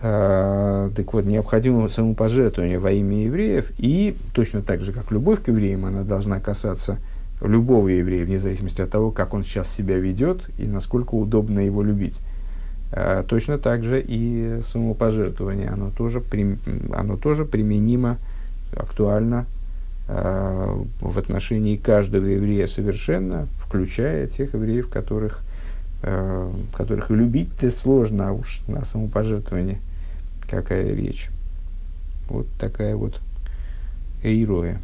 А, 0.02 0.90
так 0.94 1.12
вот, 1.14 1.24
необходимо 1.24 1.88
самопожертвование 1.88 2.78
во 2.78 2.90
имя 2.90 3.24
евреев, 3.24 3.72
и 3.78 4.16
точно 4.34 4.60
так 4.60 4.82
же, 4.82 4.92
как 4.92 5.10
любовь 5.10 5.42
к 5.42 5.48
евреям, 5.48 5.86
она 5.86 6.02
должна 6.02 6.40
касаться 6.40 6.98
любого 7.40 7.88
еврея, 7.88 8.24
вне 8.24 8.38
зависимости 8.38 8.80
от 8.82 8.90
того, 8.90 9.10
как 9.10 9.34
он 9.34 9.44
сейчас 9.44 9.68
себя 9.68 9.98
ведет 9.98 10.50
и 10.58 10.66
насколько 10.66 11.14
удобно 11.14 11.60
его 11.60 11.82
любить. 11.82 12.20
А, 12.90 13.22
точно 13.22 13.58
так 13.58 13.84
же 13.84 14.02
и 14.06 14.60
самопожертвование, 14.66 15.68
оно 15.68 15.90
тоже, 15.90 16.22
оно 16.92 17.16
тоже 17.16 17.44
применимо, 17.44 18.18
актуально 18.76 19.46
а, 20.08 20.82
в 21.00 21.18
отношении 21.18 21.76
каждого 21.76 22.24
еврея 22.24 22.66
совершенно, 22.66 23.46
включая 23.60 24.26
тех 24.26 24.54
евреев, 24.54 24.88
которых, 24.88 25.40
а, 26.02 26.52
которых 26.74 27.10
любить-то 27.10 27.70
сложно, 27.70 28.28
а 28.28 28.32
уж 28.32 28.60
на 28.66 28.84
самопожертвование 28.84 29.78
какая 30.48 30.94
речь. 30.94 31.28
Вот 32.28 32.46
такая 32.58 32.96
вот 32.96 33.20
эйроя. 34.22 34.80